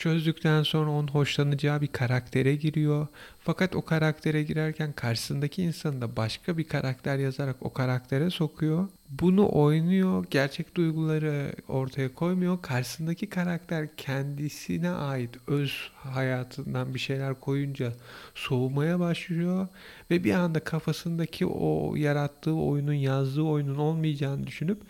Çözdükten 0.02 0.64
sonra 0.64 0.92
onun 0.92 1.08
hoşlanacağı 1.08 1.82
bir 1.82 1.88
karaktere 1.88 2.56
giriyor. 2.56 3.08
Fakat 3.40 3.76
o 3.76 3.82
karaktere 3.82 4.44
girerken 4.44 4.94
karşısındaki 4.94 5.64
insanı 5.64 6.02
da 6.02 6.16
başka 6.16 6.58
bir 6.58 6.64
karakter 6.64 7.18
yazarak 7.18 7.56
o 7.62 7.74
karaktere 7.74 8.30
sokuyor. 8.30 8.88
Bunu 9.10 9.50
oynuyor, 9.52 10.26
gerçek 10.30 10.76
duyguları 10.76 11.52
ortaya 11.68 12.14
koymuyor. 12.14 12.62
Karşısındaki 12.62 13.30
karakter 13.30 13.96
kendisine 13.98 14.90
ait 14.90 15.30
öz 15.48 15.92
hayatından 15.96 16.94
bir 16.94 17.00
şeyler 17.00 17.40
koyunca 17.40 17.94
soğumaya 18.36 19.00
başlıyor 19.00 19.68
ve 20.12 20.24
bir 20.24 20.34
anda 20.34 20.60
kafasındaki 20.60 21.46
o 21.46 21.96
yarattığı 21.96 22.56
oyunun, 22.56 22.94
yazdığı 22.94 23.42
oyunun 23.42 23.78
olmayacağını 23.78 24.48
düşünüp 24.48 24.82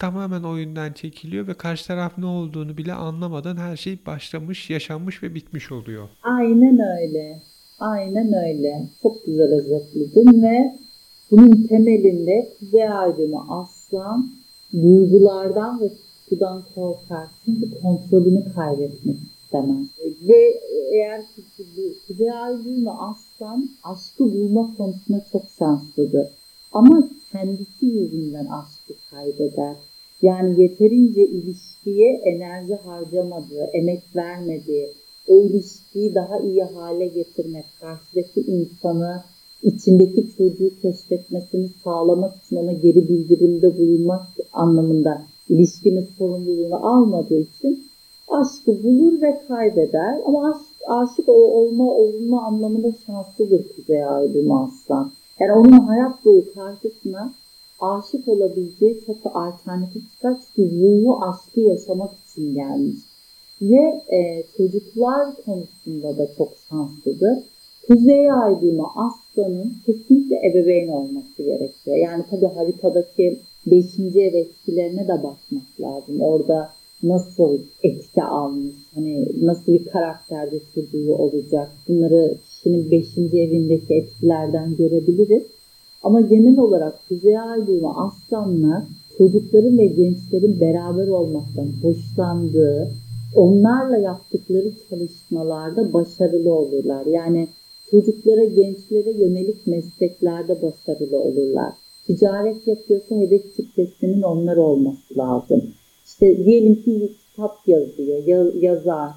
tamamen 0.00 0.42
oyundan 0.42 0.92
çekiliyor 0.92 1.46
ve 1.46 1.54
karşı 1.54 1.86
taraf 1.86 2.18
ne 2.18 2.26
olduğunu 2.26 2.76
bile 2.76 2.92
anlamadan 2.92 3.56
her 3.56 3.76
şey 3.76 3.98
başlamış, 4.06 4.70
yaşanmış 4.70 5.22
ve 5.22 5.34
bitmiş 5.34 5.72
oluyor. 5.72 6.08
Aynen 6.22 6.78
öyle. 6.98 7.42
Aynen 7.78 8.32
öyle. 8.32 8.88
Çok 9.02 9.26
güzel 9.26 9.52
özetledin 9.52 10.42
ve 10.42 10.78
bunun 11.30 11.66
temelinde 11.66 12.52
Kuzey 12.58 12.88
Aydın'ı 12.88 13.40
aslan 13.48 14.30
duygulardan 14.72 15.80
ve 15.80 15.88
tutkudan 15.88 16.64
korkar. 16.74 17.26
Çünkü 17.44 17.80
kontrolünü 17.82 18.52
kaybetmek 18.54 19.16
istemez. 19.44 19.86
Ve 20.28 20.60
eğer 20.92 21.22
Kuzey 22.06 22.32
Aydın'ı 22.32 22.90
aslan 23.00 23.70
aşkı 23.84 24.24
bulma 24.24 24.76
konusunda 24.76 25.24
çok 25.32 25.42
şanslıdır. 25.58 26.26
Ama 26.72 27.08
kendisi 27.32 27.86
yüzünden 27.86 28.46
aşkı 28.46 28.94
kaybeder. 29.10 29.76
Yani 30.22 30.62
yeterince 30.62 31.26
ilişkiye 31.26 32.12
enerji 32.24 32.74
harcamadığı, 32.74 33.64
emek 33.72 34.02
vermediği, 34.16 34.88
o 35.28 35.42
ilişkiyi 35.42 36.14
daha 36.14 36.38
iyi 36.38 36.62
hale 36.62 37.06
getirmek, 37.06 37.64
karşıdaki 37.80 38.40
insanı, 38.40 39.22
içindeki 39.62 40.26
çocuğu 40.36 40.70
keşfetmesini 40.82 41.68
sağlamak 41.84 42.36
için 42.36 42.56
ona 42.56 42.72
geri 42.72 43.08
bildirimde 43.08 43.78
bulunmak 43.78 44.26
anlamında 44.52 45.22
ilişkinin 45.48 46.08
sorumluluğunu 46.18 46.86
almadığı 46.86 47.40
için 47.40 47.84
aşkı 48.28 48.84
bulur 48.84 49.22
ve 49.22 49.40
kaybeder. 49.48 50.20
Ama 50.26 50.50
aşk, 50.50 50.88
aşık 50.88 51.28
olma, 51.28 51.90
olma 51.90 52.42
anlamında 52.42 52.92
şanslıdır 53.06 53.64
Kuzey 53.76 54.04
Aydın 54.04 54.50
Aslan. 54.50 55.10
Yani 55.40 55.52
onun 55.52 55.72
hayat 55.72 56.24
boyu 56.24 56.54
karşısına 56.54 57.32
aşık 57.80 58.28
olabileceği 58.28 59.00
çok 59.06 59.16
alternatif 59.36 60.12
çıkar. 60.12 60.36
Çünkü 60.56 60.80
ruhu 60.80 61.24
aşkı 61.24 61.60
yaşamak 61.60 62.10
için 62.26 62.54
gelmiş. 62.54 62.98
Ve 63.62 64.02
e, 64.12 64.42
çocuklar 64.56 65.36
konusunda 65.44 66.18
da 66.18 66.28
çok 66.38 66.52
şanslıdır. 66.68 67.38
Kuzey 67.88 68.32
aydımı 68.32 68.86
aslanın 68.96 69.72
kesinlikle 69.86 70.36
ebeveyn 70.46 70.88
olması 70.88 71.42
gerekiyor. 71.42 71.96
Yani 71.96 72.24
tabii 72.30 72.46
haritadaki 72.46 73.38
5. 73.66 73.84
ev 73.98 74.34
etkilerine 74.34 75.08
de 75.08 75.12
bakmak 75.12 75.80
lazım. 75.80 76.20
Orada 76.20 76.70
nasıl 77.02 77.58
etki 77.82 78.22
almış, 78.22 78.74
hani 78.94 79.26
nasıl 79.42 79.72
bir 79.72 79.84
karakterde 79.84 80.60
çocuğu 80.74 81.14
olacak. 81.14 81.68
Bunları 81.88 82.34
kişinin 82.48 82.90
5. 82.90 83.18
evindeki 83.18 83.94
etkilerden 83.94 84.76
görebiliriz. 84.76 85.42
Ama 86.02 86.20
genel 86.20 86.58
olarak 86.58 87.08
Kuzey 87.08 87.38
Ay 87.38 87.60
aslanlar 87.96 88.82
çocukların 89.18 89.78
ve 89.78 89.86
gençlerin 89.86 90.60
beraber 90.60 91.08
olmaktan 91.08 91.68
hoşlandığı, 91.82 92.90
onlarla 93.36 93.96
yaptıkları 93.96 94.72
çalışmalarda 94.90 95.92
başarılı 95.92 96.54
olurlar. 96.54 97.06
Yani 97.06 97.48
çocuklara, 97.90 98.44
gençlere 98.44 99.10
yönelik 99.10 99.66
mesleklerde 99.66 100.62
başarılı 100.62 101.18
olurlar. 101.18 101.72
Ticaret 102.06 102.66
yapıyorsa 102.66 103.14
hedef 103.14 103.56
kitlesinin 103.56 104.22
onlar 104.22 104.56
olması 104.56 105.18
lazım. 105.18 105.62
İşte 106.06 106.44
diyelim 106.44 106.82
ki 106.82 107.12
kitap 107.30 107.68
yazıyor, 107.68 108.54
yazar. 108.54 109.10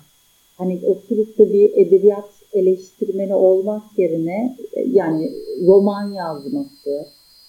Hani 0.58 0.82
oturup 0.86 1.40
da 1.40 1.54
bir 1.54 1.72
edebiyat 1.78 2.30
eleştirmeni 2.54 3.36
olmak 3.36 3.84
yerine 3.98 4.58
yani 4.92 5.32
roman 5.68 6.12
yazması, 6.12 7.06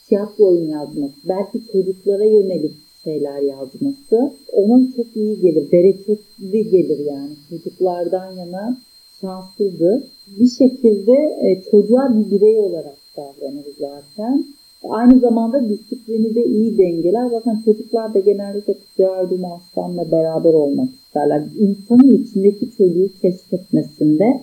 tiyatro 0.09 0.47
oyun 0.47 0.69
yazması, 0.69 1.14
belki 1.29 1.62
çocuklara 1.73 2.25
yönelik 2.25 2.75
şeyler 3.05 3.43
yazması 3.43 4.33
ona 4.53 4.83
çok 4.97 5.07
iyi 5.17 5.40
gelir, 5.40 5.73
bereketli 5.73 6.71
gelir 6.71 6.99
yani 6.99 7.33
çocuklardan 7.51 8.33
yana 8.33 8.77
şanslıdır. 9.21 10.03
Bir 10.40 10.49
şekilde 10.49 11.12
e, 11.43 11.62
çocuğa 11.71 12.17
bir 12.17 12.31
birey 12.31 12.59
olarak 12.59 12.97
davranır 13.17 13.67
zaten. 13.79 14.45
Aynı 14.88 15.21
zamanda 15.21 15.69
disiplini 15.69 16.35
de 16.35 16.45
iyi 16.45 16.79
dengeler. 16.79 17.27
Zaten 17.31 17.62
çocuklar 17.64 18.14
da 18.14 18.19
genellikle 18.19 18.75
yardım 18.99 19.45
aslanla 19.45 20.11
beraber 20.11 20.55
olmak 20.55 20.88
isterler. 20.95 21.43
İnsanın 21.59 22.23
içindeki 22.23 22.71
çocuğu 22.77 23.09
keşfetmesinde 23.23 24.40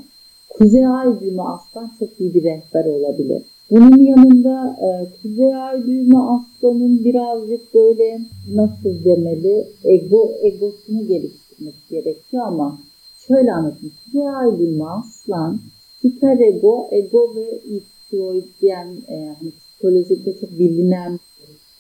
Kuzey 0.54 0.88
Ay 0.88 1.20
düğümü 1.20 1.42
aslan 1.42 1.92
çok 2.00 2.10
iyi 2.20 2.34
bir 2.34 2.44
rehber 2.44 2.86
olabilir. 2.86 3.44
Bunun 3.72 4.06
yanında 4.06 4.78
e, 4.82 4.88
Kuzey 5.22 5.56
Ay 5.56 5.88
düğümü 5.88 6.18
aslanın 6.18 7.06
birazcık 7.06 7.74
böyle 7.74 8.22
nasıl 8.54 9.04
demeli 9.06 9.68
ego 9.84 10.32
egosunu 10.44 11.08
geliştirmesi 11.08 11.90
gerekiyor 11.90 12.44
ama 12.48 12.80
şöyle 13.28 13.54
anlatayım. 13.54 13.94
Kuzey 14.06 14.30
Ay 14.30 14.60
düğümü 14.60 14.86
aslan 14.86 15.60
süper 16.02 16.40
ego, 16.40 16.88
ego 16.92 17.36
ve 17.36 17.60
istiyoid 17.60 18.44
diyen 18.62 18.88
e, 19.08 19.36
hani 19.40 19.52
psikolojide 19.52 20.40
çok 20.40 20.60
bilinen 20.60 21.20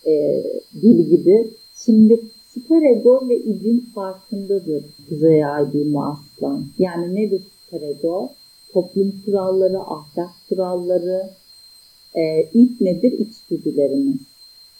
e, 0.05 0.43
bilgidir. 0.73 1.47
Şimdi 1.85 2.19
süper 2.53 2.81
ego 2.81 3.29
ve 3.29 3.37
idin 3.37 3.85
farkındadır 3.95 4.83
Kuzey 5.09 5.45
Ay 5.45 5.73
düğümü 5.73 5.99
aslan. 5.99 6.65
Yani 6.77 7.15
nedir 7.15 7.41
süper 7.65 7.81
ego? 7.81 8.29
Toplum 8.73 9.13
kuralları, 9.25 9.79
ahlak 9.79 10.29
kuralları, 10.49 11.29
e, 12.15 12.49
ilk 12.53 12.81
nedir? 12.81 13.11
İçgüdülerimiz. 13.11 14.21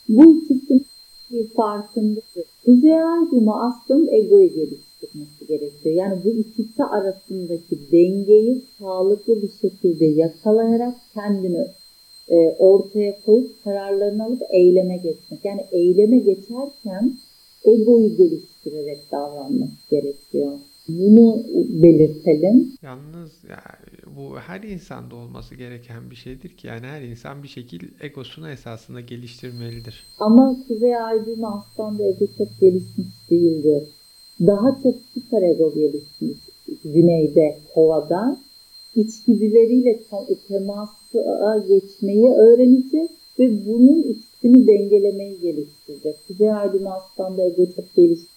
Bu 0.09 0.37
ikisinin 0.37 0.85
bir 1.31 1.47
farkındadır. 1.47 2.45
Kuzey 2.65 3.03
Aydın'ı 3.03 3.63
aslında 3.63 4.11
egoyu 4.11 4.53
geliştirmesi 4.53 5.47
gerekiyor. 5.47 5.95
Yani 5.95 6.19
bu 6.25 6.29
ikisi 6.29 6.83
arasındaki 6.83 7.91
dengeyi 7.91 8.61
sağlıklı 8.79 9.41
bir 9.41 9.51
şekilde 9.61 10.05
yakalayarak 10.05 10.95
kendini 11.13 11.67
e, 12.29 12.55
ortaya 12.59 13.21
koyup 13.25 13.63
kararlarını 13.63 14.23
alıp 14.23 14.41
eyleme 14.49 14.97
geçmek. 14.97 15.45
Yani 15.45 15.65
eyleme 15.71 16.17
geçerken 16.17 17.13
egoyu 17.65 18.17
geliştirerek 18.17 19.11
davranmak 19.11 19.69
gerekiyor. 19.91 20.51
Bunu 20.99 21.43
belirtelim. 21.83 22.71
Yalnız 22.81 23.31
yani 23.49 24.15
bu 24.17 24.37
her 24.39 24.63
insanda 24.63 25.15
olması 25.15 25.55
gereken 25.55 26.11
bir 26.11 26.15
şeydir 26.15 26.49
ki 26.49 26.67
yani 26.67 26.85
her 26.85 27.01
insan 27.01 27.43
bir 27.43 27.47
şekilde 27.47 27.85
egosunu 28.01 28.49
esasında 28.49 29.01
geliştirmelidir. 29.01 30.07
Ama 30.19 30.57
Kuzey 30.67 30.97
Aydın 30.97 31.41
Aslan'da 31.41 32.03
ego 32.03 32.25
çok 32.37 32.47
gelişmiş 32.61 33.07
değildir. 33.29 33.83
Daha 34.39 34.79
çok 34.83 34.95
süper 35.13 35.41
ego 35.41 35.73
gelişmiş 35.73 36.37
güneyde, 36.83 37.59
kovada. 37.73 38.41
İçgüdüleriyle 38.95 39.99
temasa 40.47 41.57
geçmeyi 41.67 42.29
öğrenecek 42.29 43.09
ve 43.39 43.65
bunun 43.65 44.03
ikisini 44.03 44.67
dengelemeyi 44.67 45.39
geliştirecek. 45.41 46.15
Kuzey 46.27 46.51
Aydın 46.51 46.85
Aslan'da 46.85 47.43
ego 47.43 47.65
çok 47.75 47.95
gelişmiş 47.95 48.31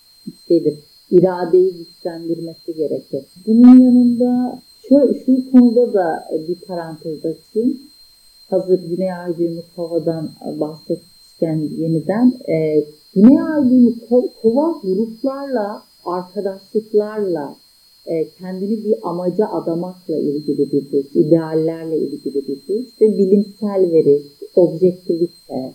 değildir 0.48 0.78
iradeyi 1.10 1.72
güçlendirmesi 1.76 2.74
gerekir. 2.74 3.24
Bunun 3.46 3.78
yanında 3.78 4.58
şu, 4.88 5.14
şu 5.26 5.50
konuda 5.50 5.94
da 5.94 6.28
bir 6.48 6.60
parantez 6.66 7.18
açayım. 7.18 7.78
Hazır 8.50 8.82
Güney 8.82 9.12
Ay 9.12 9.38
düğümü 9.38 9.62
kovadan 9.76 10.30
bahsetmişken 10.60 11.68
yeniden 11.78 12.32
e, 12.48 12.84
Güney 13.14 13.42
Ay 13.42 13.70
düğümü 13.70 13.94
kova 14.42 14.74
gruplarla, 14.82 15.82
arkadaşlıklarla 16.04 17.56
e, 18.06 18.28
kendini 18.38 18.84
bir 18.84 19.08
amaca 19.08 19.48
adamakla 19.48 20.16
ilgili 20.16 20.72
bir 20.72 20.90
duygu, 20.90 21.08
ideallerle 21.14 21.98
ilgili 21.98 22.34
bir 22.34 22.66
duygu 22.68 22.90
ve 23.00 23.18
bilimsel 23.18 23.92
veri, 23.92 24.22
objektivite, 24.56 25.74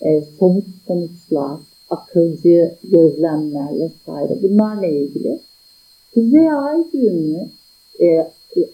e, 0.00 0.22
somut 0.38 0.64
sonuçlar, 0.86 1.58
akılcı 1.96 2.74
gözlemler 2.84 3.74
vesaire 3.74 4.38
bunlarla 4.42 4.86
ilgili. 4.86 5.40
Kuzey 6.14 6.52
ay 6.52 6.84
düğümü 6.92 7.48
e, 8.00 8.26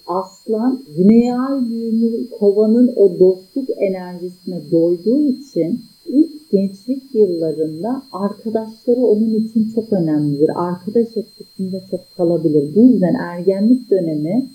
aslan 0.06 0.82
güney 0.96 1.32
ay 1.32 1.70
düğümü 1.70 2.30
kovanın 2.30 2.92
o 2.96 3.18
dostluk 3.18 3.70
enerjisine 3.76 4.60
doyduğu 4.70 5.20
için 5.20 5.80
ilk 6.06 6.50
gençlik 6.50 7.14
yıllarında 7.14 8.02
arkadaşları 8.12 9.00
onun 9.00 9.34
için 9.34 9.72
çok 9.74 9.92
önemlidir. 9.92 10.50
Arkadaş 10.54 11.16
etkisinde 11.16 11.82
çok 11.90 12.00
kalabilir. 12.16 12.74
Bu 12.74 12.80
yüzden 12.80 13.14
ergenlik 13.14 13.90
dönemi 13.90 14.50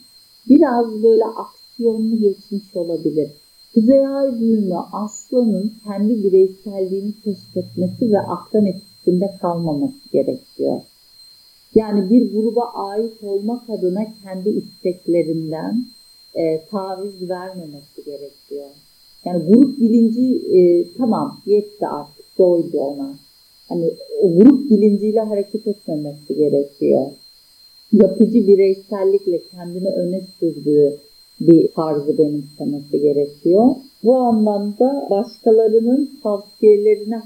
biraz 0.50 1.04
böyle 1.04 1.26
aksiyonlu 1.26 2.20
geçmiş 2.20 2.76
olabilir. 2.76 3.30
Kuzey 3.76 4.08
ay 4.08 4.40
düğümü 4.40 4.76
aslanın 4.92 5.74
kendi 5.84 6.24
bireyselliğini 6.24 7.14
keşfetmesi 7.24 8.12
ve 8.12 8.20
akran 8.20 8.66
etkisinde 8.66 9.32
kalmaması 9.42 10.10
gerekiyor. 10.14 10.82
Yani 11.76 12.10
bir 12.10 12.34
gruba 12.34 12.64
ait 12.64 13.24
olmak 13.24 13.70
adına 13.70 14.08
kendi 14.24 14.50
isteklerinden 14.50 15.86
e, 16.36 16.66
taviz 16.72 17.30
vermemesi 17.30 18.04
gerekiyor. 18.06 18.70
Yani 19.26 19.44
grup 19.48 19.80
bilinci 19.80 20.58
e, 20.58 20.88
tamam 20.98 21.42
yetti 21.46 21.88
artık 21.88 22.38
doydu 22.38 22.80
ona. 22.80 23.16
Hani 23.70 23.92
o 24.22 24.36
grup 24.36 24.70
bilinciyle 24.70 25.20
hareket 25.20 25.68
etmemesi 25.68 26.36
gerekiyor. 26.36 27.12
Yapıcı 27.94 28.48
bireysellikle 28.48 29.42
kendini 29.52 29.90
öne 29.90 30.22
sürdüğü 30.40 31.05
bir 31.40 31.72
tarzı 31.72 32.18
benimsemesi 32.18 33.02
gerekiyor. 33.02 33.76
Bu 34.04 34.16
anlamda 34.16 35.08
başkalarının 35.10 36.20
tavsiyelerine 36.24 37.22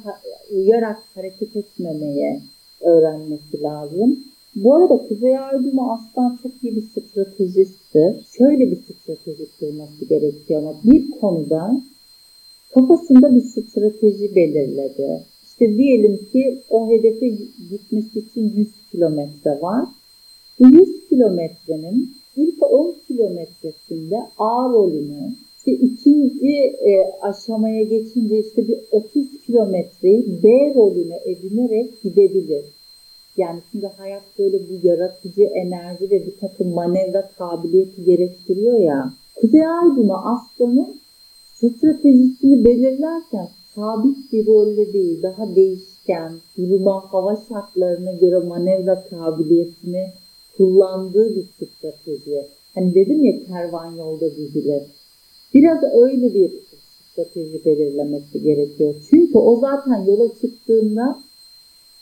uyarak 0.55 0.97
hareket 1.15 1.55
etmemeye 1.55 2.41
öğrenmesi 2.81 3.61
lazım. 3.61 4.19
Bu 4.55 4.75
arada 4.75 5.07
Kuzey 5.07 5.39
Aydın'ı 5.39 5.93
aslan 5.93 6.39
çok 6.43 6.51
iyi 6.63 6.75
bir 6.75 6.81
stratejisttir. 6.81 8.25
Şöyle 8.37 8.71
bir 8.71 8.77
strateji 8.77 9.45
kurması 9.59 10.05
gerekiyor 10.05 10.61
ama 10.61 10.73
bir 10.83 11.11
konuda 11.11 11.81
kafasında 12.73 13.35
bir 13.35 13.41
strateji 13.41 14.35
belirledi. 14.35 15.23
İşte 15.43 15.77
diyelim 15.77 16.19
ki 16.31 16.61
o 16.69 16.89
hedefe 16.89 17.27
gitmesi 17.69 18.19
için 18.19 18.53
100 18.55 18.67
kilometre 18.91 19.61
var. 19.61 19.85
Bu 20.59 20.67
100 20.67 21.09
kilometrenin 21.09 22.18
ilk 22.41 22.63
10 22.63 22.95
kilometresinde 23.07 24.17
A 24.37 24.69
rolünü, 24.69 25.33
işte 25.57 25.71
ikinci 25.71 26.55
e, 26.85 27.11
aşamaya 27.21 27.83
geçince 27.83 28.39
işte 28.39 28.67
bir 28.67 28.77
30 28.91 29.25
kilometreyi 29.45 30.43
B 30.43 30.73
rolüne 30.75 31.19
edinerek 31.25 32.01
gidebilir. 32.03 32.65
Yani 33.37 33.59
şimdi 33.71 33.87
hayat 33.87 34.23
böyle 34.39 34.59
bu 34.69 34.87
yaratıcı 34.87 35.43
enerji 35.43 36.11
ve 36.11 36.25
bir 36.25 36.37
takım 36.41 36.73
manevra 36.73 37.29
kabiliyeti 37.37 38.03
gerektiriyor 38.03 38.79
ya. 38.79 39.13
Kuzey 39.35 39.67
Aydın'ı 39.67 40.25
aslanın 40.25 40.95
stratejisini 41.55 42.65
belirlerken 42.65 43.49
sabit 43.75 44.33
bir 44.33 44.45
rolle 44.45 44.93
değil, 44.93 45.23
daha 45.23 45.55
değişken, 45.55 46.33
duruma, 46.57 47.13
hava 47.13 47.35
şartlarına 47.49 48.11
göre 48.11 48.39
manevra 48.39 49.03
kabiliyetini 49.09 50.07
kullandığı 50.59 51.35
bir 51.35 51.45
strateji. 51.65 52.45
Hani 52.75 52.95
dedim 52.95 53.25
ya 53.25 53.43
kervan 53.43 53.95
yolda 53.95 54.35
dizilir. 54.35 54.83
Biraz 55.53 55.83
öyle 55.83 56.33
bir 56.33 56.51
strateji 57.11 57.65
belirlemesi 57.65 58.41
gerekiyor. 58.41 58.95
Çünkü 59.09 59.37
o 59.37 59.59
zaten 59.59 60.05
yola 60.05 60.29
çıktığında 60.41 61.19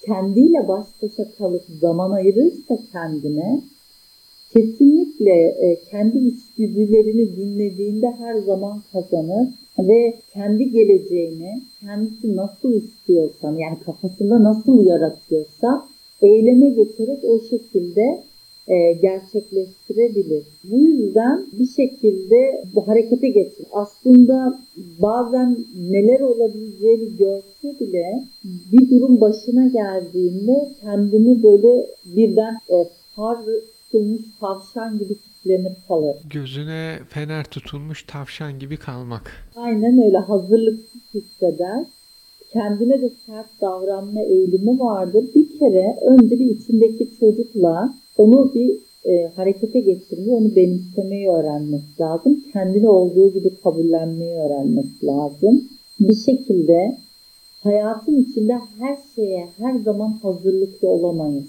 kendiyle 0.06 0.68
baş 0.68 0.88
başa 1.02 1.32
kalıp 1.38 1.64
zaman 1.82 2.12
ayırırsa 2.12 2.80
kendine 2.92 3.62
kesinlikle 4.54 5.48
e, 5.48 5.80
kendi 5.92 6.18
içgüdülerini 6.18 7.36
dinlediğinde 7.36 8.12
her 8.12 8.36
zaman 8.36 8.82
kazanır 8.92 9.48
ve 9.80 10.14
kendi 10.34 10.72
geleceğini 10.72 11.62
kendisi 11.80 12.36
nasıl 12.36 12.74
istiyorsa 12.74 13.56
yani 13.58 13.78
kafasında 13.86 14.44
nasıl 14.44 14.86
yaratıyorsa 14.86 15.88
eyleme 16.22 16.70
geçerek 16.70 17.24
o 17.24 17.40
şekilde 17.40 18.24
e, 18.68 18.94
gerçekleştirebilir. 18.94 20.44
Bu 20.64 20.80
yüzden 20.80 21.46
bir 21.60 21.68
şekilde 21.68 22.64
bu 22.76 22.88
harekete 22.88 23.30
geçir. 23.30 23.66
Aslında 23.72 24.60
bazen 25.00 25.58
neler 25.90 26.20
olabileceğini 26.20 27.18
görse 27.18 27.80
bile 27.80 28.24
bir 28.44 28.90
durum 28.90 29.22
başına 29.22 29.68
geldiğinde 29.68 30.72
kendini 30.82 31.44
böyle 31.44 31.88
birden 32.06 32.54
e, 32.70 32.88
far 33.16 33.38
tutulmuş 33.84 34.22
tavşan 34.40 35.00
gibi 35.00 35.16
kilitlenip 35.16 35.88
kalır. 35.88 36.16
Gözüne 36.34 37.00
fener 37.10 37.46
tutulmuş 37.46 38.04
tavşan 38.04 38.60
gibi 38.60 38.78
kalmak. 38.78 39.32
Aynen 39.56 40.04
öyle 40.04 40.18
hazırlıksız 40.18 41.02
hisseder 41.14 41.86
kendine 42.54 43.02
de 43.02 43.10
sert 43.26 43.62
davranma 43.62 44.22
eğilimi 44.22 44.80
vardır. 44.80 45.26
Bir 45.36 45.60
kere 45.60 45.98
önce 46.02 46.40
bir 46.40 46.50
içindeki 46.50 47.10
çocukla 47.20 47.94
onu 48.18 48.52
bir 48.56 48.80
e, 49.06 49.32
harekete 49.36 49.80
geçirmeyi, 49.80 50.32
onu 50.32 50.56
benimsemeyi 50.56 51.30
öğrenmesi 51.30 52.02
lazım. 52.02 52.44
Kendini 52.54 52.90
olduğu 52.90 53.34
gibi 53.34 53.50
kabullenmeyi 53.64 54.34
öğrenmesi 54.34 55.06
lazım. 55.06 55.64
Bir 56.00 56.16
şekilde 56.16 56.98
hayatın 57.64 58.24
içinde 58.24 58.60
her 58.80 58.98
şeye 59.16 59.48
her 59.58 59.80
zaman 59.80 60.12
hazırlıklı 60.22 60.88
olamayız. 60.88 61.46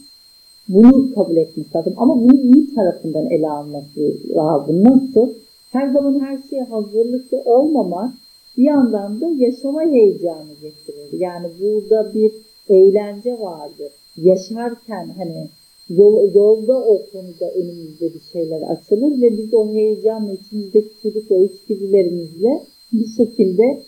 Bunu 0.68 1.14
kabul 1.14 1.36
etmesi 1.36 1.76
lazım. 1.76 1.94
Ama 1.96 2.20
bunu 2.22 2.40
iyi 2.40 2.74
tarafından 2.74 3.30
ele 3.30 3.50
alması 3.50 4.16
lazım. 4.36 4.84
Nasıl? 4.84 5.34
Her 5.72 5.88
zaman 5.92 6.20
her 6.20 6.38
şeye 6.50 6.62
hazırlıklı 6.62 7.42
olmamak 7.44 8.14
bir 8.56 8.62
yandan 8.62 9.20
da 9.20 9.28
yaşama 9.36 9.82
heyecanı 9.82 10.52
getirir. 10.62 11.20
Yani 11.20 11.46
burada 11.60 12.14
bir 12.14 12.32
eğlence 12.68 13.40
vardır. 13.40 13.92
Yaşarken 14.16 15.08
hani 15.16 15.48
yol, 15.88 16.34
yolda 16.34 16.78
o 16.78 17.10
konuda 17.12 17.50
önümüzde 17.50 18.14
bir 18.14 18.22
şeyler 18.32 18.62
açılır 18.62 19.22
ve 19.22 19.38
biz 19.38 19.54
o 19.54 19.72
heyecanla 19.74 20.32
içimizdeki 20.32 20.90
çocuk 21.02 21.30
o 21.30 21.44
içgüdülerimizle 21.44 22.62
bir 22.92 23.06
şekilde 23.16 23.82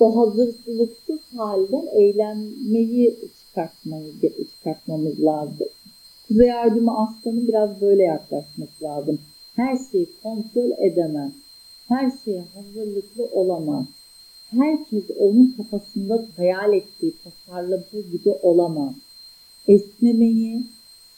o 0.00 0.16
hazırlıksız 0.16 1.20
halden 1.36 1.86
eğlenmeyi 1.92 3.16
çıkartmayı, 3.38 4.12
çıkartmamız 4.50 5.24
lazım. 5.24 5.66
Kuzey 6.28 6.52
Ardımı 6.52 6.98
aslanın 6.98 7.48
biraz 7.48 7.80
böyle 7.80 8.02
yaklaşması 8.02 8.84
lazım. 8.84 9.18
Her 9.56 9.78
şeyi 9.92 10.08
kontrol 10.22 10.70
edemez. 10.78 11.32
Her 11.88 12.12
şeye 12.24 12.44
hazırlıklı 12.54 13.24
olamaz. 13.32 13.84
Herkes 14.50 15.04
onun 15.18 15.54
kafasında 15.56 16.26
hayal 16.36 16.72
ettiği, 16.72 17.14
tasarladığı 17.24 18.00
gibi 18.00 18.30
olamaz. 18.42 18.94
Esnemeyi, 19.68 20.66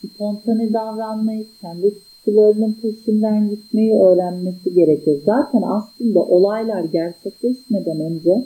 spontane 0.04 0.72
davranmayı, 0.72 1.46
kendi 1.60 1.94
tutkularının 1.94 2.76
peşinden 2.82 3.50
gitmeyi 3.50 3.92
öğrenmesi 3.92 4.74
gerekir. 4.74 5.20
Zaten 5.24 5.62
aslında 5.62 6.20
olaylar 6.20 6.84
gerçekleşmeden 6.84 8.00
önce 8.00 8.44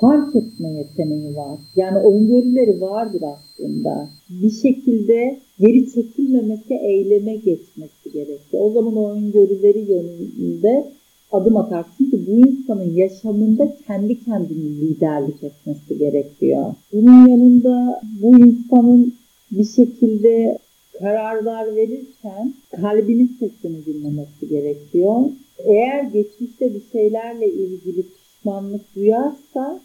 fark 0.00 0.36
etme 0.36 0.68
yeteneği 0.68 1.36
var. 1.36 1.58
Yani 1.76 1.98
öngörüleri 1.98 2.80
vardır 2.80 3.22
aslında. 3.22 4.08
Bir 4.30 4.50
şekilde 4.50 5.38
geri 5.58 5.90
çekilmemesi, 5.90 6.74
eyleme 6.74 7.36
geçmesi 7.36 8.12
gerekiyor. 8.12 8.62
O 8.62 8.70
zaman 8.70 8.96
o 8.96 9.10
öngörüleri 9.10 9.80
yönünde 9.90 10.92
adım 11.32 11.56
atar. 11.56 11.86
Çünkü 11.98 12.26
bu 12.26 12.30
insanın 12.30 12.94
yaşamında 12.94 13.76
kendi 13.86 14.24
kendini 14.24 14.80
liderlik 14.80 15.44
etmesi 15.44 15.98
gerekiyor. 15.98 16.74
Bunun 16.92 17.28
yanında 17.28 18.00
bu 18.22 18.38
insanın 18.38 19.14
bir 19.50 19.64
şekilde 19.64 20.58
kararlar 21.02 21.76
verirken 21.76 22.54
kalbinin 22.80 23.36
sesini 23.38 23.86
dinlemesi 23.86 24.48
gerekiyor. 24.48 25.20
Eğer 25.58 26.02
geçmişte 26.02 26.74
bir 26.74 26.82
şeylerle 26.92 27.52
ilgili 27.52 28.02
pişmanlık 28.02 28.94
duyarsa 28.96 29.80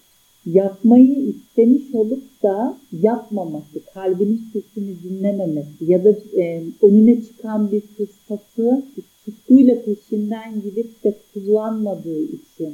yapmayı 0.46 1.16
istemiş 1.16 1.96
olup 1.96 2.44
da 2.44 2.78
yapmaması, 3.02 3.86
kalbinin 3.94 4.42
sesini 4.54 4.96
dinlememesi 5.04 5.92
ya 5.92 6.04
da 6.04 6.10
e, 6.38 6.64
önüne 6.82 7.22
çıkan 7.22 7.72
bir 7.72 7.82
fırsatı 7.82 8.86
tutkuyla 9.26 9.76
peşinden 9.86 10.62
gidip 10.62 11.04
de 11.04 11.16
kullanmadığı 11.34 12.24
için 12.24 12.74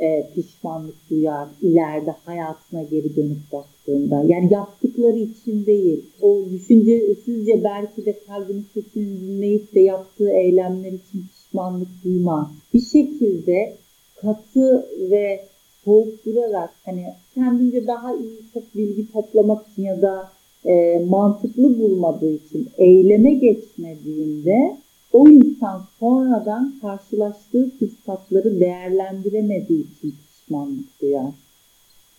e, 0.00 0.28
pişmanlık 0.34 1.10
duyar 1.10 1.48
ileride 1.62 2.10
hayatına 2.24 2.82
geri 2.82 3.16
dönüp 3.16 3.52
baktığında. 3.52 4.24
Yani 4.26 4.52
yaptıkları 4.52 5.18
için 5.18 5.66
değil. 5.66 6.04
O 6.20 6.44
düşüncesizce 6.52 7.64
belki 7.64 8.06
de 8.06 8.18
kalbinin 8.26 8.66
sesini 8.74 9.20
dinleyip 9.20 9.74
de 9.74 9.80
yaptığı 9.80 10.30
eylemler 10.30 10.92
için 10.92 11.24
pişmanlık 11.32 11.88
duymaz. 12.04 12.46
Bir 12.74 12.80
şekilde 12.80 13.76
katı 14.14 14.86
ve 15.10 15.40
soğuk 15.84 16.26
durarak 16.26 16.70
hani 16.84 17.04
kendince 17.34 17.86
daha 17.86 18.14
iyi 18.14 18.38
çok 18.54 18.74
bilgi 18.74 19.12
toplamak 19.12 19.66
için 19.68 19.82
ya 19.82 20.02
da 20.02 20.28
e, 20.66 21.04
mantıklı 21.08 21.78
bulmadığı 21.78 22.32
için 22.32 22.68
eyleme 22.78 23.34
geçmediğinde 23.34 24.76
o 25.12 25.28
insan 25.28 25.82
sonradan 26.00 26.74
karşılaştığı 26.80 27.70
fırsatları 27.78 28.60
değerlendiremediği 28.60 29.80
için 29.80 30.14
pişmanlık 30.28 31.00
duyar. 31.02 31.32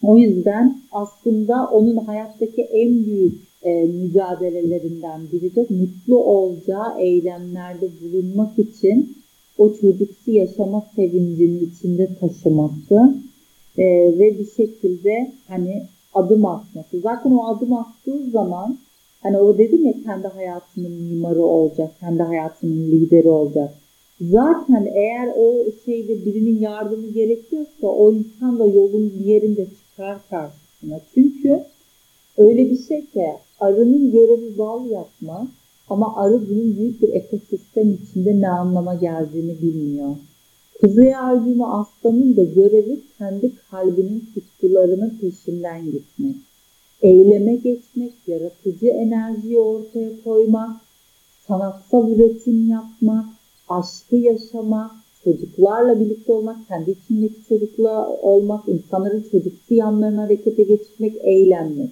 O 0.01 0.17
yüzden 0.17 0.81
aslında 0.91 1.67
onun 1.67 1.97
hayattaki 1.97 2.61
en 2.61 3.05
büyük 3.05 3.49
e, 3.63 3.83
mücadelelerinden 3.83 5.21
biri 5.31 5.55
de 5.55 5.65
mutlu 5.69 6.23
olacağı 6.23 6.99
eylemlerde 6.99 7.89
bulunmak 8.01 8.59
için 8.59 9.17
o 9.57 9.73
çocuksu 9.73 10.31
yaşama 10.31 10.85
sevincini 10.95 11.57
içinde 11.57 12.09
taşıması 12.19 13.15
e, 13.77 13.83
ve 14.19 14.39
bir 14.39 14.51
şekilde 14.57 15.31
hani 15.47 15.83
adım 16.13 16.45
atması. 16.45 16.99
Zaten 16.99 17.31
o 17.31 17.47
adım 17.47 17.73
attığı 17.73 18.29
zaman 18.31 18.77
hani 19.23 19.37
o 19.37 19.57
dedim 19.57 19.85
ya 19.85 19.93
kendi 20.03 20.27
hayatının 20.27 20.91
mimarı 20.91 21.41
olacak, 21.43 21.91
kendi 21.99 22.23
hayatının 22.23 22.91
lideri 22.91 23.29
olacak. 23.29 23.73
Zaten 24.21 24.85
eğer 24.95 25.33
o 25.37 25.65
şeyde 25.85 26.25
birinin 26.25 26.59
yardımı 26.59 27.07
gerekiyorsa 27.07 27.87
o 27.87 28.13
insan 28.13 28.59
da 28.59 28.65
yolun 28.65 29.13
bir 29.19 29.25
yerinde 29.25 29.65
çıkar 29.65 30.17
karşısına. 30.29 30.99
Çünkü 31.13 31.63
öyle 32.37 32.71
bir 32.71 32.77
şey 32.87 33.05
ki 33.05 33.27
arının 33.59 34.11
görevi 34.11 34.57
bal 34.57 34.89
yapmak 34.89 35.47
ama 35.89 36.15
arı 36.15 36.49
bunun 36.49 36.77
büyük 36.77 37.01
bir 37.01 37.09
ekosistem 37.09 37.93
içinde 37.93 38.41
ne 38.41 38.49
anlama 38.49 38.95
geldiğini 38.95 39.61
bilmiyor. 39.61 40.15
Kuzey 40.81 41.15
albümü 41.15 41.65
aslanın 41.65 42.35
da 42.37 42.43
görevi 42.43 42.99
kendi 43.17 43.51
kalbinin 43.71 44.23
tutkularının 44.33 45.17
peşinden 45.21 45.85
gitmek. 45.85 46.35
Eyleme 47.01 47.55
geçmek, 47.55 48.13
yaratıcı 48.27 48.87
enerjiyi 48.87 49.59
ortaya 49.59 50.09
koymak, 50.23 50.81
sanatsal 51.47 52.11
üretim 52.11 52.69
yapmak, 52.69 53.25
aşkı 53.69 54.15
yaşamak, 54.15 54.91
çocuklarla 55.23 55.99
birlikte 55.99 56.33
olmak, 56.33 56.67
kendi 56.67 56.91
içindeki 56.91 57.47
çocukla 57.49 58.09
olmak, 58.21 58.69
insanların 58.69 59.25
çocuksu 59.31 59.73
yanlarına 59.73 60.21
harekete 60.21 60.63
geçirmek, 60.63 61.13
eğlenmek. 61.23 61.89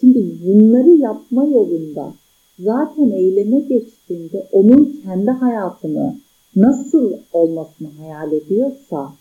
Şimdi 0.00 0.24
bunları 0.46 0.90
yapma 0.90 1.44
yolunda 1.44 2.14
zaten 2.58 3.10
eyleme 3.10 3.58
geçtiğinde 3.58 4.46
onun 4.52 5.00
kendi 5.04 5.30
hayatını 5.30 6.16
nasıl 6.56 7.12
olmasını 7.32 7.88
hayal 7.98 8.32
ediyorsa 8.32 9.12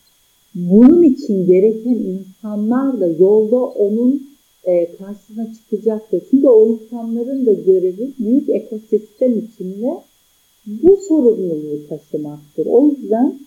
bunun 0.56 1.04
için 1.04 1.46
gereken 1.46 1.96
insanlar 1.96 3.00
da 3.00 3.08
yolda 3.08 3.58
onun 3.58 4.37
e, 4.64 4.96
karşısına 4.96 5.54
çıkacaktır. 5.54 6.24
Çünkü 6.32 6.48
o 6.48 6.68
insanların 6.68 7.46
da 7.46 7.54
görevi 7.54 8.12
büyük 8.20 8.50
ekosistem 8.50 9.40
içinde 9.40 10.02
bu 10.68 10.98
sorumluluğu 11.08 11.88
taşımaktır. 11.90 12.66
O 12.66 12.88
yüzden 12.88 13.40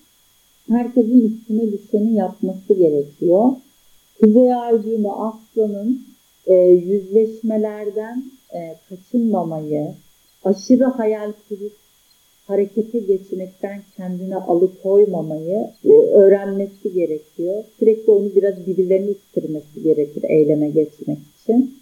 herkesin 0.69 1.21
üstüne 1.21 1.73
düşeni 1.73 2.15
yapması 2.15 2.75
gerekiyor. 2.75 3.53
Kuzey 4.21 4.55
Aygün'ü 4.55 5.09
Aslan'ın 5.09 6.03
e, 6.47 6.55
yüzleşmelerden 6.55 8.25
e, 8.55 8.77
kaçınmamayı, 8.89 9.95
aşırı 10.45 10.85
hayal 10.85 11.33
kurup 11.49 11.73
harekete 12.51 12.99
geçmekten 12.99 13.83
kendine 13.97 14.37
alıkoymamayı 14.37 15.71
e, 15.85 15.93
öğrenmesi 15.93 16.93
gerekiyor. 16.93 17.65
Sürekli 17.79 18.11
onu 18.13 18.35
biraz 18.35 18.67
birilerini 18.67 19.11
ittirmesi 19.11 19.83
gerekir 19.83 20.23
eyleme 20.29 20.71
geçmek 20.71 21.19
için. 21.43 21.75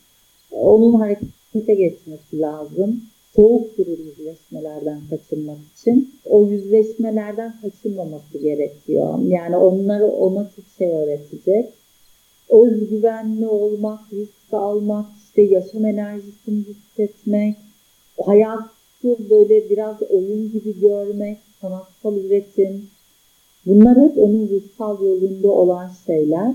Onun 0.50 0.94
harekete 0.94 1.74
geçmesi 1.74 2.40
lazım. 2.40 3.00
Soğuk 3.36 3.78
durur 3.78 3.98
yüzleşmelerden 3.98 5.00
kaçınmak 5.10 5.58
için. 5.76 6.14
O 6.24 6.46
yüzleşmelerden 6.46 7.54
kaçınmaması 7.62 8.38
gerekiyor. 8.38 9.18
Yani 9.26 9.56
onları 9.56 10.06
ona 10.06 10.50
çok 10.56 10.64
şey 10.78 10.88
öğretecek. 10.88 11.68
Özgüvenli 12.50 13.46
olmak, 13.46 14.00
risk 14.12 14.52
almak, 14.52 15.06
işte 15.24 15.42
yaşam 15.42 15.84
enerjisini 15.84 16.64
hissetmek, 16.64 17.56
hayat 18.26 18.77
böyle 19.04 19.70
biraz 19.70 20.02
oyun 20.02 20.52
gibi 20.52 20.80
görmek, 20.80 21.38
sanatsal 21.60 22.16
üretim. 22.16 22.90
Bunlar 23.66 23.96
hep 23.96 24.18
onun 24.18 24.48
ruhsal 24.48 25.02
yolunda 25.04 25.48
olan 25.48 25.90
şeyler. 26.06 26.54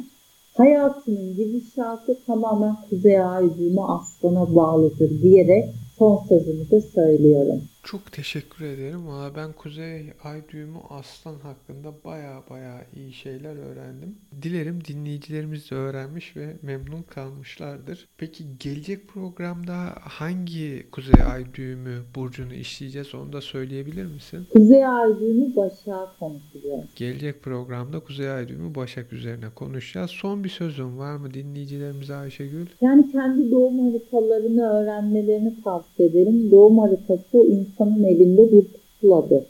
Hayatının 0.53 1.35
gidişatı 1.35 2.17
tamamen 2.25 2.75
Kuzey 2.89 3.19
Ay 3.19 3.49
aslana 3.77 4.55
bağlıdır 4.55 5.21
diyerek 5.21 5.69
son 5.97 6.25
sözümü 6.29 6.71
de 6.71 6.81
söylüyorum. 6.81 7.61
Çok 7.83 8.11
teşekkür 8.11 8.65
ederim. 8.65 9.07
Valla 9.07 9.35
ben 9.35 9.53
Kuzey 9.53 10.13
Ay 10.23 10.41
düğümü 10.49 10.77
Aslan 10.89 11.35
hakkında 11.39 11.93
baya 12.05 12.43
baya 12.49 12.85
iyi 12.95 13.13
şeyler 13.13 13.55
öğrendim. 13.55 14.15
Dilerim 14.41 14.79
dinleyicilerimiz 14.85 15.71
de 15.71 15.75
öğrenmiş 15.75 16.37
ve 16.37 16.53
memnun 16.61 17.01
kalmışlardır. 17.01 18.07
Peki 18.17 18.43
gelecek 18.59 19.07
programda 19.07 19.75
hangi 20.01 20.87
Kuzey 20.91 21.25
Ay 21.31 21.45
düğümü 21.53 21.97
burcunu 22.15 22.53
işleyeceğiz 22.53 23.15
onu 23.15 23.33
da 23.33 23.41
söyleyebilir 23.41 24.05
misin? 24.05 24.47
Kuzey 24.53 24.85
Ay 24.87 25.19
düğümü 25.19 25.55
Başak 25.55 26.19
konuşacağız. 26.19 26.83
Gelecek 26.95 27.43
programda 27.43 27.99
Kuzey 27.99 28.29
Ay 28.31 28.47
düğümü 28.47 28.75
Başak 28.75 29.13
üzerine 29.13 29.49
konuşacağız. 29.55 30.11
Son 30.11 30.43
bir 30.43 30.49
sözün 30.49 30.97
var 30.97 31.15
mı 31.15 31.33
dinleyicilerimize 31.33 32.15
Ayşegül? 32.15 32.65
Yani 32.81 33.11
kendi 33.11 33.51
doğum 33.51 33.79
haritalarını 33.79 34.69
öğrenmelerini 34.69 35.63
tavsiye 35.63 36.09
ederim. 36.09 36.51
Doğum 36.51 36.79
haritası 36.79 37.37
insanın 37.73 38.03
elinde 38.03 38.51
bir 38.51 38.65
pusuladır 38.67 39.43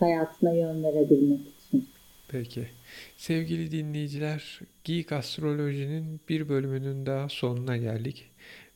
hayatına 0.00 0.52
yön 0.52 0.84
verebilmek 0.84 1.40
için. 1.40 1.88
Peki. 2.28 2.66
Sevgili 3.16 3.70
dinleyiciler, 3.70 4.60
Geek 4.84 5.12
Astroloji'nin 5.12 6.20
bir 6.28 6.48
bölümünün 6.48 7.06
daha 7.06 7.28
sonuna 7.28 7.76
geldik. 7.76 8.30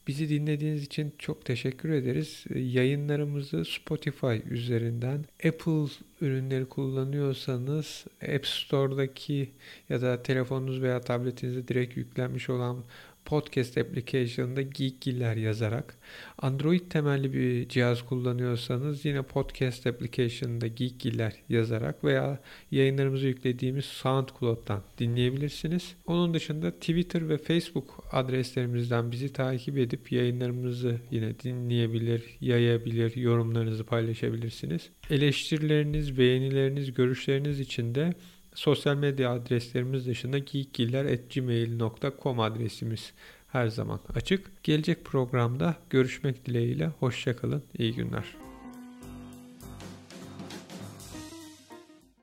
Bizi 0.06 0.28
dinlediğiniz 0.28 0.82
için 0.82 1.12
çok 1.18 1.44
teşekkür 1.44 1.88
ederiz. 1.88 2.44
Yayınlarımızı 2.54 3.64
Spotify 3.64 4.36
üzerinden 4.50 5.24
Apple 5.44 5.86
ürünleri 6.20 6.64
kullanıyorsanız 6.64 8.04
App 8.34 8.46
Store'daki 8.46 9.50
ya 9.88 10.02
da 10.02 10.22
telefonunuz 10.22 10.82
veya 10.82 11.00
tabletinizde 11.00 11.68
direkt 11.68 11.96
yüklenmiş 11.96 12.50
olan 12.50 12.76
podcast 13.24 13.78
application'da 13.78 14.62
Geekgiller 14.62 15.36
yazarak 15.36 15.96
Android 16.38 16.80
temelli 16.90 17.32
bir 17.32 17.68
cihaz 17.68 18.02
kullanıyorsanız 18.02 19.04
yine 19.04 19.22
podcast 19.22 19.86
application'da 19.86 20.66
Geekgiller 20.66 21.32
yazarak 21.48 22.04
veya 22.04 22.40
yayınlarımızı 22.70 23.26
yüklediğimiz 23.26 23.84
SoundCloud'dan 23.84 24.82
dinleyebilirsiniz. 24.98 25.94
Onun 26.06 26.34
dışında 26.34 26.70
Twitter 26.70 27.28
ve 27.28 27.38
Facebook 27.38 28.04
adreslerimizden 28.12 29.12
bizi 29.12 29.32
takip 29.32 29.78
edip 29.78 30.12
yayınlarımızı 30.12 31.00
yine 31.10 31.40
dinleyebilir, 31.40 32.22
yayabilir, 32.40 33.16
yorumlarınızı 33.16 33.84
paylaşabilirsiniz. 33.84 34.90
Eleştirileriniz, 35.10 36.18
beğenileriniz, 36.18 36.94
görüşleriniz 36.94 37.60
için 37.60 37.94
de 37.94 38.14
Sosyal 38.54 38.96
medya 38.96 39.32
adreslerimiz 39.32 40.06
dışında 40.06 40.38
geekgiller.gmail.com 40.38 42.40
adresimiz 42.40 43.12
her 43.48 43.68
zaman 43.68 44.00
açık. 44.14 44.62
Gelecek 44.62 45.04
programda 45.04 45.76
görüşmek 45.90 46.46
dileğiyle. 46.46 46.86
Hoşçakalın. 46.86 47.62
İyi 47.78 47.94
günler. 47.94 48.43